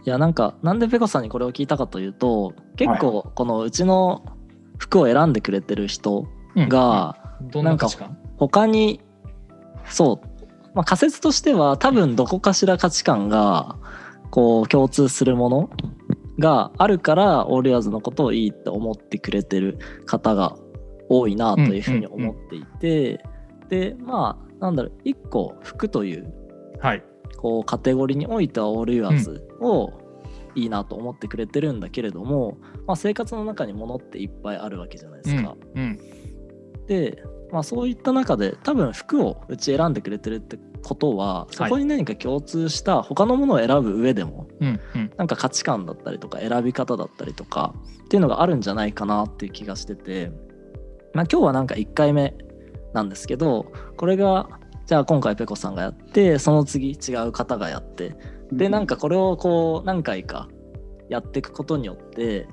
[0.05, 4.25] いやなんかなんでペコさんにこれを聞いたかというと結構このうちの
[4.77, 7.17] 服を選んでくれてる人うんが
[7.53, 8.17] な価値観？
[8.37, 8.99] 他に
[9.85, 10.27] そう、
[10.75, 13.77] まあ、仮説としては多分どこかしら価値観が
[14.29, 15.69] こう共通するもの
[16.37, 20.57] があるからオールヤーズのことをいいって思ってくれてる方が
[21.19, 23.23] 多いなというふうに思っていて、
[23.69, 26.33] でまあなんだろう一個服という
[26.79, 27.03] はい。
[27.37, 29.91] こうカテゴリーにおいてはオールユアーズを
[30.55, 32.57] いいなと思ってくれてるんだけれども、
[32.87, 35.55] まあ、生活の中に物っていっぱいあるわけじゃないですか。
[35.75, 35.99] うん。
[36.87, 44.79] で、まあ、そういった中で多分服をうち選んでくれてるってことはそこに何か共通した他のものを選ぶ上でもうん。
[44.95, 45.11] うん。
[45.17, 47.73] なんか価値観だったりとか選び方だったりとか
[48.05, 50.31] っていうのがあるんじゃないかなっていう気がしてて、
[51.13, 52.33] まあ、今日はなんか1回目
[52.93, 54.49] なんですけどこれが
[54.85, 58.15] じゃあ今回ペコさんがやってその次違う方がやって
[58.51, 60.47] でなんかこれをこう何回か
[61.09, 62.47] やっていくことによって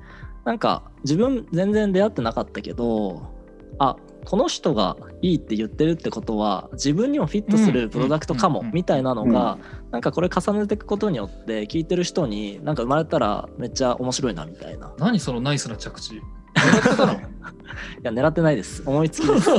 [0.45, 3.31] なんか自分全然出会ってなかったけど
[3.79, 3.95] あ
[4.25, 8.71] この人がいいって言ってるってことは自分にもフィットするプロダクトかもうん。
[8.71, 9.57] みたいなのが
[9.91, 14.93] なんかこれ重ねていくことによって聞いてる人になんか生まれたらめっちゃ面白いなみたいな。
[14.99, 16.21] 何そのナイスな着地
[17.41, 18.83] いや狙ってないです。
[18.85, 19.49] 思いつきです。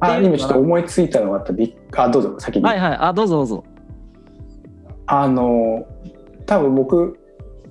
[0.00, 2.96] あ今ちょっと思いついたのがあったびあどうぞ先に、はいはい。
[2.98, 3.64] あどうぞどうぞ。
[5.06, 5.86] あの
[6.46, 7.18] 多分僕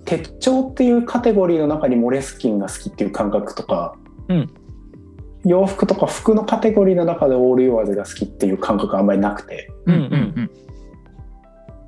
[0.05, 3.95] 手帳っていうカテゴリーの中にモレスキンが好きっていう感覚とか、
[4.27, 4.49] うん。
[5.45, 9.71] 洋服とか服のカテゴリーの中でオールヨアーズが好きっていう感覚あんまりなくて。
[9.85, 10.51] うんうん。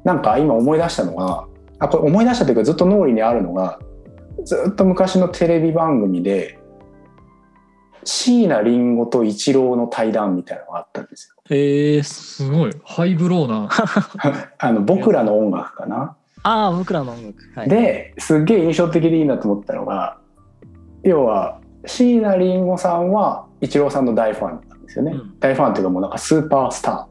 [0.04, 1.45] なんか今思い出したのが
[1.80, 3.80] あこれ思い出したというかずっと脳裏にあるのが
[4.46, 6.60] ずっと昔のテレビ番組で
[8.04, 11.56] 椎名林檎とイチローの対談みたいなのがあったんですよ。
[11.56, 12.72] へえすごい。
[12.84, 13.70] ハイブローな。
[14.58, 16.16] あの僕らの音楽かな。
[16.44, 17.36] ああ僕らの音楽。
[17.56, 17.70] はい。
[17.70, 20.18] ですっげえ印象的でいいなと思ったのが
[21.04, 25.40] 要は椎名林檎さんはイチローさんの大ファンなんですよね、うん。
[25.40, 27.06] 大ファンというかもうなんかスーパースター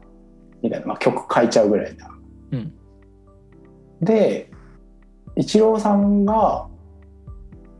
[0.61, 2.09] みたいな、まあ、曲書いちゃうぐらいな、
[2.51, 2.73] うん。
[4.01, 4.51] で
[5.35, 6.68] イチローさんが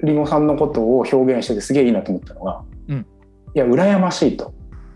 [0.01, 3.05] 林檎さんのことを表現しててすげえいいなと思ったのが、うん。
[3.55, 4.53] いや羨ましいと。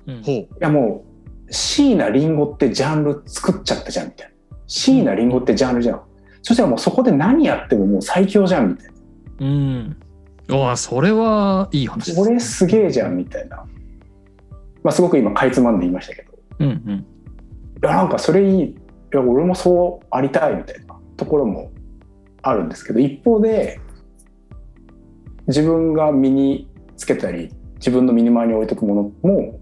[0.07, 0.15] うん。
[0.15, 1.05] いやも
[1.47, 4.57] う椎名林檎ってジャンル作っちゃったじゃんみたいな。
[4.67, 6.01] 椎名林檎ってジャンルじゃん、
[6.41, 8.93] そしたらもうそこで何やってももう最強じゃんみたいな。
[9.39, 9.97] うん。
[10.49, 13.65] おーそれはいい話ですこれすげえじゃんみたいな、
[14.83, 16.31] まあ、すごく今かいつまんで言いましたけど。
[16.31, 17.05] いうんうん。
[17.81, 18.63] やなんかそれいい。
[18.63, 18.75] い
[19.11, 21.71] や俺もそうありたいみたいなところも
[22.41, 23.79] あるんですけど一方で
[25.47, 29.59] 自分が身につけたり自分の身の回りに置いとくものも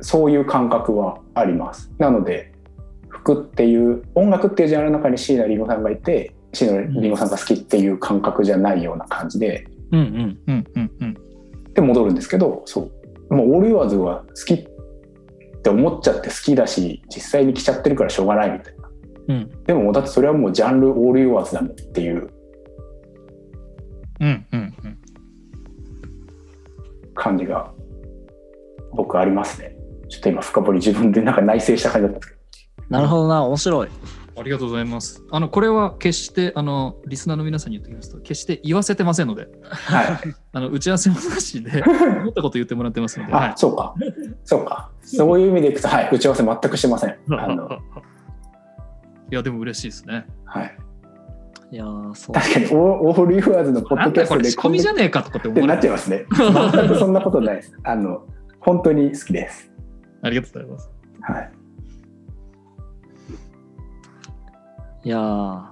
[0.00, 1.90] そういう感覚はあります。
[1.98, 2.52] なので
[3.08, 11.14] 服っていう音楽っていうジャンルの中に椎名林檎さんがいて椎名林檎さんが好きっていう感覚じゃないような感じでうんうんうんうんうん。
[11.74, 12.90] で戻るんですけどそ
[13.30, 13.34] う。
[13.34, 14.68] もうオールユアーズは好きっ
[15.62, 18.88] て思っちゃって好きだし実際に着ちゃってるからしょうがないみたいな。
[19.28, 19.64] うん。
[19.64, 22.30] でもだってそれはもうジャンルオールユアーズだもんっていう
[24.20, 24.98] うんうんうん。
[27.14, 27.72] 感じが
[28.92, 29.76] 僕ありますね。
[30.08, 33.88] ちょっと今深掘り自分でなんか内省した感じだったんですけなるほどな面白い。
[34.36, 35.22] ありがとうございます。
[35.30, 40.06] あのこれは決してあのリスナーの皆さんに言っておきますと決して言わせてませんので、どはい。
[40.52, 43.94] あの打ち合わせもなしで思ったこと言ってもらってますので、あ、そうか。
[44.44, 44.90] そうか。
[45.02, 47.16] そういう意味でいくとはい打ち合わせ全くしてません。
[47.32, 47.68] あの。
[49.30, 50.26] いやでも嬉しいですね。
[50.44, 50.76] はい
[51.72, 52.34] いやーそう。
[52.34, 56.26] 確かにオーオールユアーズのポッドキャストで仕込みじゃねえかとかって思ってなっちゃいますね。
[56.30, 57.78] 全くそんなことないです。
[57.84, 58.26] あの
[58.58, 59.70] 本当に好きです。
[60.22, 60.90] ありがとうございます。
[61.20, 61.52] はい。
[65.04, 65.64] いやー。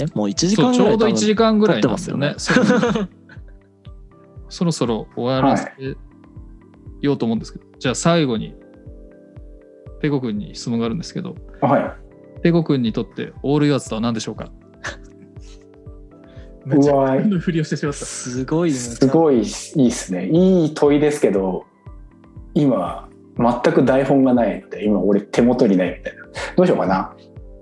[0.00, 2.34] えもう1時そうちょうど間ぐらい多分1時間ぐらいなんですよね。
[2.38, 3.08] 撮 そう。
[4.48, 5.72] そろそろ終わらせ
[7.00, 8.54] ようと思うんですけど、じゃあ最後に
[10.00, 11.92] ペコ君に質問があるんですけど、あはい。
[12.42, 14.50] ペコ君にとってオールユアーズとは何でしょうか？
[16.76, 18.04] めちゃうわくちゃのふりをしてしまった。
[18.04, 20.28] すごいすごいいいですね。
[20.28, 21.64] いい問いですけど
[22.54, 23.08] 今
[23.38, 26.24] 全く台本がないので今俺手元にないみたいな。
[26.56, 27.14] どうしようかな。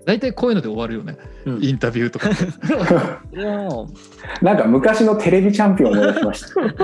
[0.06, 1.18] 大体こういうので終わるよね。
[1.46, 1.64] うん。
[1.64, 2.30] インタビューとか。
[4.40, 6.60] なんか昔のテレビチャンピオンを思い出しました。
[6.60, 6.74] う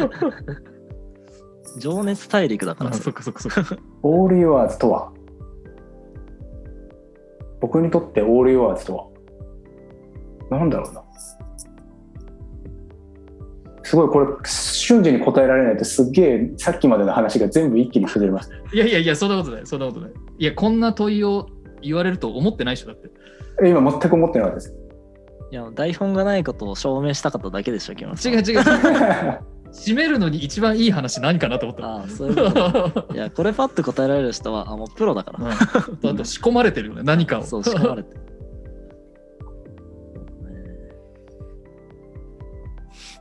[1.78, 2.92] 情熱大陸だから。
[2.92, 3.76] そっかそっかそっか。
[4.02, 5.12] オール・ユアーズとは？
[7.60, 9.06] 僕にとってオール・ユアーズとは？
[10.58, 11.02] なんだろうな
[13.82, 20.10] すごいこれ瞬時に答えられないとすっげえさっきまでの話が全部一気に崩れますいやいやいや、そんなことない、そんなことない。
[20.38, 21.48] いや、こんな問いを
[21.82, 23.10] 言われると思ってないでしょ、だって。
[23.68, 24.74] 今全く思ってなかったです
[25.50, 28.60] いや台本がないことを証明したかっただけでしょ木村さん違う違う。
[29.72, 31.86] 締めるのに一番いい話何かなと思った。
[31.86, 37.42] ああそういうこといやこれパッと答えられる人はあもうプロだからうんあと仕込まれてるよね、何かを。
[37.42, 38.20] そう仕込まれてる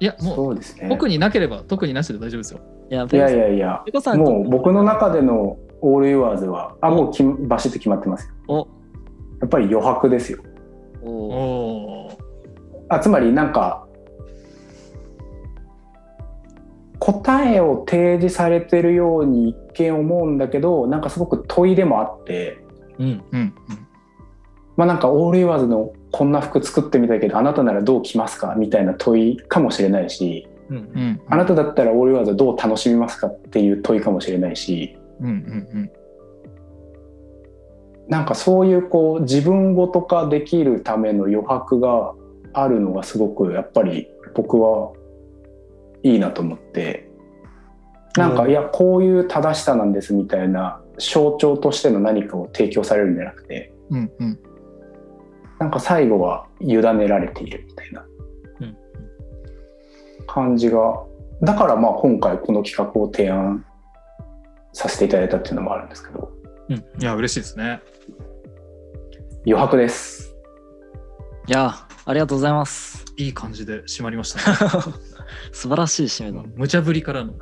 [0.02, 2.60] いや、もう、そうですね特になければ特になしで大丈夫ですよ。
[2.90, 3.84] いやいやいや
[4.18, 8.68] もう僕の中でのオール・ユアーズはあもうきバシッと決まってますよお
[9.40, 10.44] やっぱり余白ですよ
[11.02, 12.10] お
[12.90, 13.88] あつまりなんか
[17.00, 22.60] 答えを提示されてるように一見思うんだけどなんかすごく問いでもあって
[23.00, 23.22] うんー。
[23.32, 23.54] うん。
[24.76, 28.56] まあなんかオール・ユアーズのこんな服作ってみたいけどあなたならどう着ますか？
[28.56, 30.84] みたいな問いかもしれないしうんうん。
[30.84, 31.22] うん。
[31.28, 35.92] あなただったらオール・ユアーズをどう楽しみますかっていう問いかもしれないしうんうん
[38.08, 42.14] なんかそういうこう自分ごと化できるための余白が
[42.52, 44.92] あるのがすごくやっぱり僕は
[46.04, 47.10] いいなと思って
[48.18, 54.40] なんか、うんいやこういう正しさなんですみたいな象徴としての何かを提供されるんじゃなくてうんうん。
[55.62, 58.04] なんか最後は委ねられているみたいな
[58.62, 58.76] うん
[60.26, 61.04] 感じが
[61.44, 63.64] だからまあ今回この企画を提案
[64.74, 66.32] させていただいたっていうのもあるんですけど
[66.70, 67.80] うんいや、嬉しいですね。
[69.46, 70.36] 余白です
[71.48, 74.58] いやありがとうございますいい感じで締まりましたね。
[75.54, 77.34] 素晴らしい締めだ無茶ぶりからの。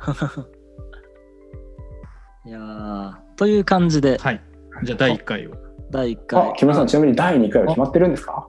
[2.44, 4.42] いやーという感じではい。
[4.82, 5.69] じゃあ、第1回を。
[5.90, 8.46] 第1あ回木村さんちなみに第2回は決まってるんですか？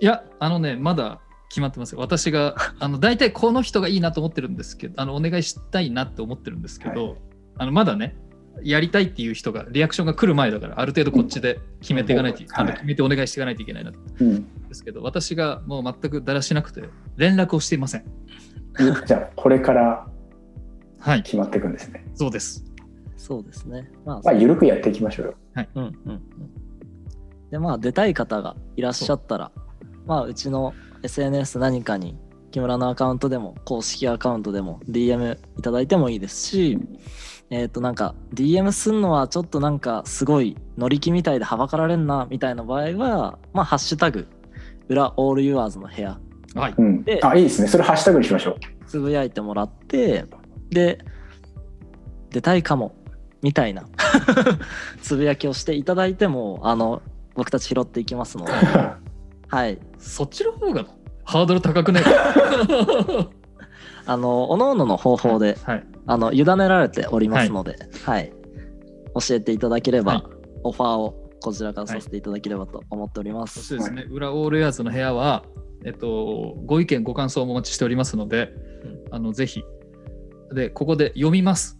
[0.00, 2.00] いや、あのね、まだ決まってますよ。
[2.00, 7.16] 私が、あの、大体この人がいいなと思ってるんですけど、あの、お願いしたいなって思ってるんですけど、
[7.58, 8.16] あの、まだね、
[8.62, 12.46] やりたいっていう人が、リアクションが来る前だから、ある程度こっちで決めていかないと、はい。
[12.52, 16.82] あの決めてお願いしていかないといけないなとうんですけど、私がもう全くだらしなくて、
[17.16, 18.04] 連絡をしていません。
[19.06, 20.06] じゃあこれから
[21.00, 22.04] はい、決まっていくんですね。
[22.14, 22.64] そうです。
[23.18, 23.90] そうですね。
[24.06, 25.34] まあまあ緩くやっていきましょうよ。
[25.54, 26.22] うんうんうん。
[27.50, 29.50] でまあ出たい方がいらっしゃったら
[30.06, 32.16] まあうちの SNS 何かに
[32.50, 36.78] 木村のアカウントでも公式アカウントでも DM いただいてもいいですし
[37.50, 44.28] えっ、となんか DM すんのはちょっとなんかすごい乗り気みたいではばかられんなみたいな場合はまあハッシュタグ
[44.88, 46.18] 裏オールユアーズの部屋。
[46.54, 46.74] はい。
[46.76, 47.04] うん。
[47.04, 47.68] であいいですね。
[47.68, 48.56] それハッシュタグにしましょう。
[48.86, 50.24] つぶやいてもらって
[50.70, 50.98] で
[52.30, 52.94] 出たいかも
[53.42, 53.84] みたいな。
[55.02, 57.02] つぶやきをしていただいてもあの
[57.34, 58.52] 僕たち拾っていきますので。
[59.48, 59.78] はい。
[59.98, 60.84] そっちの方が
[61.24, 62.04] ハードル高くない？
[64.06, 65.86] あの各々の方法ではい。
[66.06, 68.32] あの委ねられておりますので、はい。
[69.14, 70.22] 教えていただければ、はい。
[70.64, 73.68] オファーをこちらからさせていただければと思っております。
[73.68, 75.44] てですね、裏オールエアーズの部屋は、
[75.84, 78.54] えっと、ご意見、ご感想もお待ちしておりますので、
[79.10, 79.62] あのぜひ、
[80.52, 81.77] で、ここで読みます。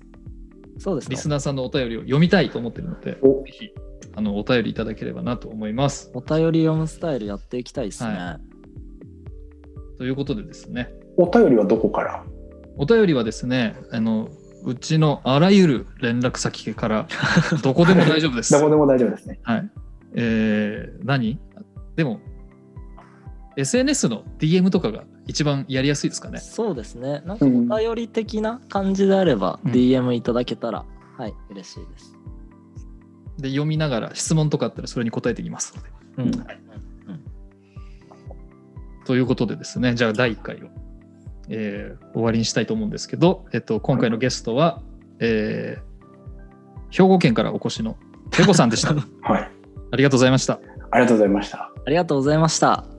[0.78, 3.70] そうですねリスナーさんのお便りを読みたいと思ってるので、おぜひ、
[4.14, 6.10] あのお便りいただければなと思います。
[6.14, 8.10] お便り読むスタイルやっていきたいですね。
[8.10, 8.40] は
[9.98, 12.24] ということでですね、お便りはどこから？
[12.76, 14.28] お便りはですね、あの
[14.64, 17.08] うちのあらゆる連絡先から、
[17.62, 18.52] どこでも大丈夫です。
[18.52, 19.70] どこでも大丈夫ですねはい。
[20.14, 21.38] えー、何？
[21.96, 22.20] でも、
[23.56, 26.38] SNS の DM とかが一番やりやすいですかね。
[26.38, 27.22] そうですね。
[27.26, 30.84] なんかお便り的な感じであれば、うん DM いただけたら、
[31.16, 32.14] はい、嬉しいです。
[33.38, 36.32] で、読みながら質問とかあったらそれに答えていきますので。
[36.32, 36.58] うんはい
[39.04, 40.68] ということでですね、じゃあ第1回を、
[41.48, 44.82] えー終わりにしたいと思うんですけど、えっと、今回のゲストは、
[45.20, 45.88] えー
[46.90, 47.96] 兵庫県からお越しの
[48.30, 48.94] ペコさんでした。
[48.94, 49.50] はい
[49.90, 50.60] ありがとうございました。
[50.90, 52.97] ありがとうございましたありがとうございました。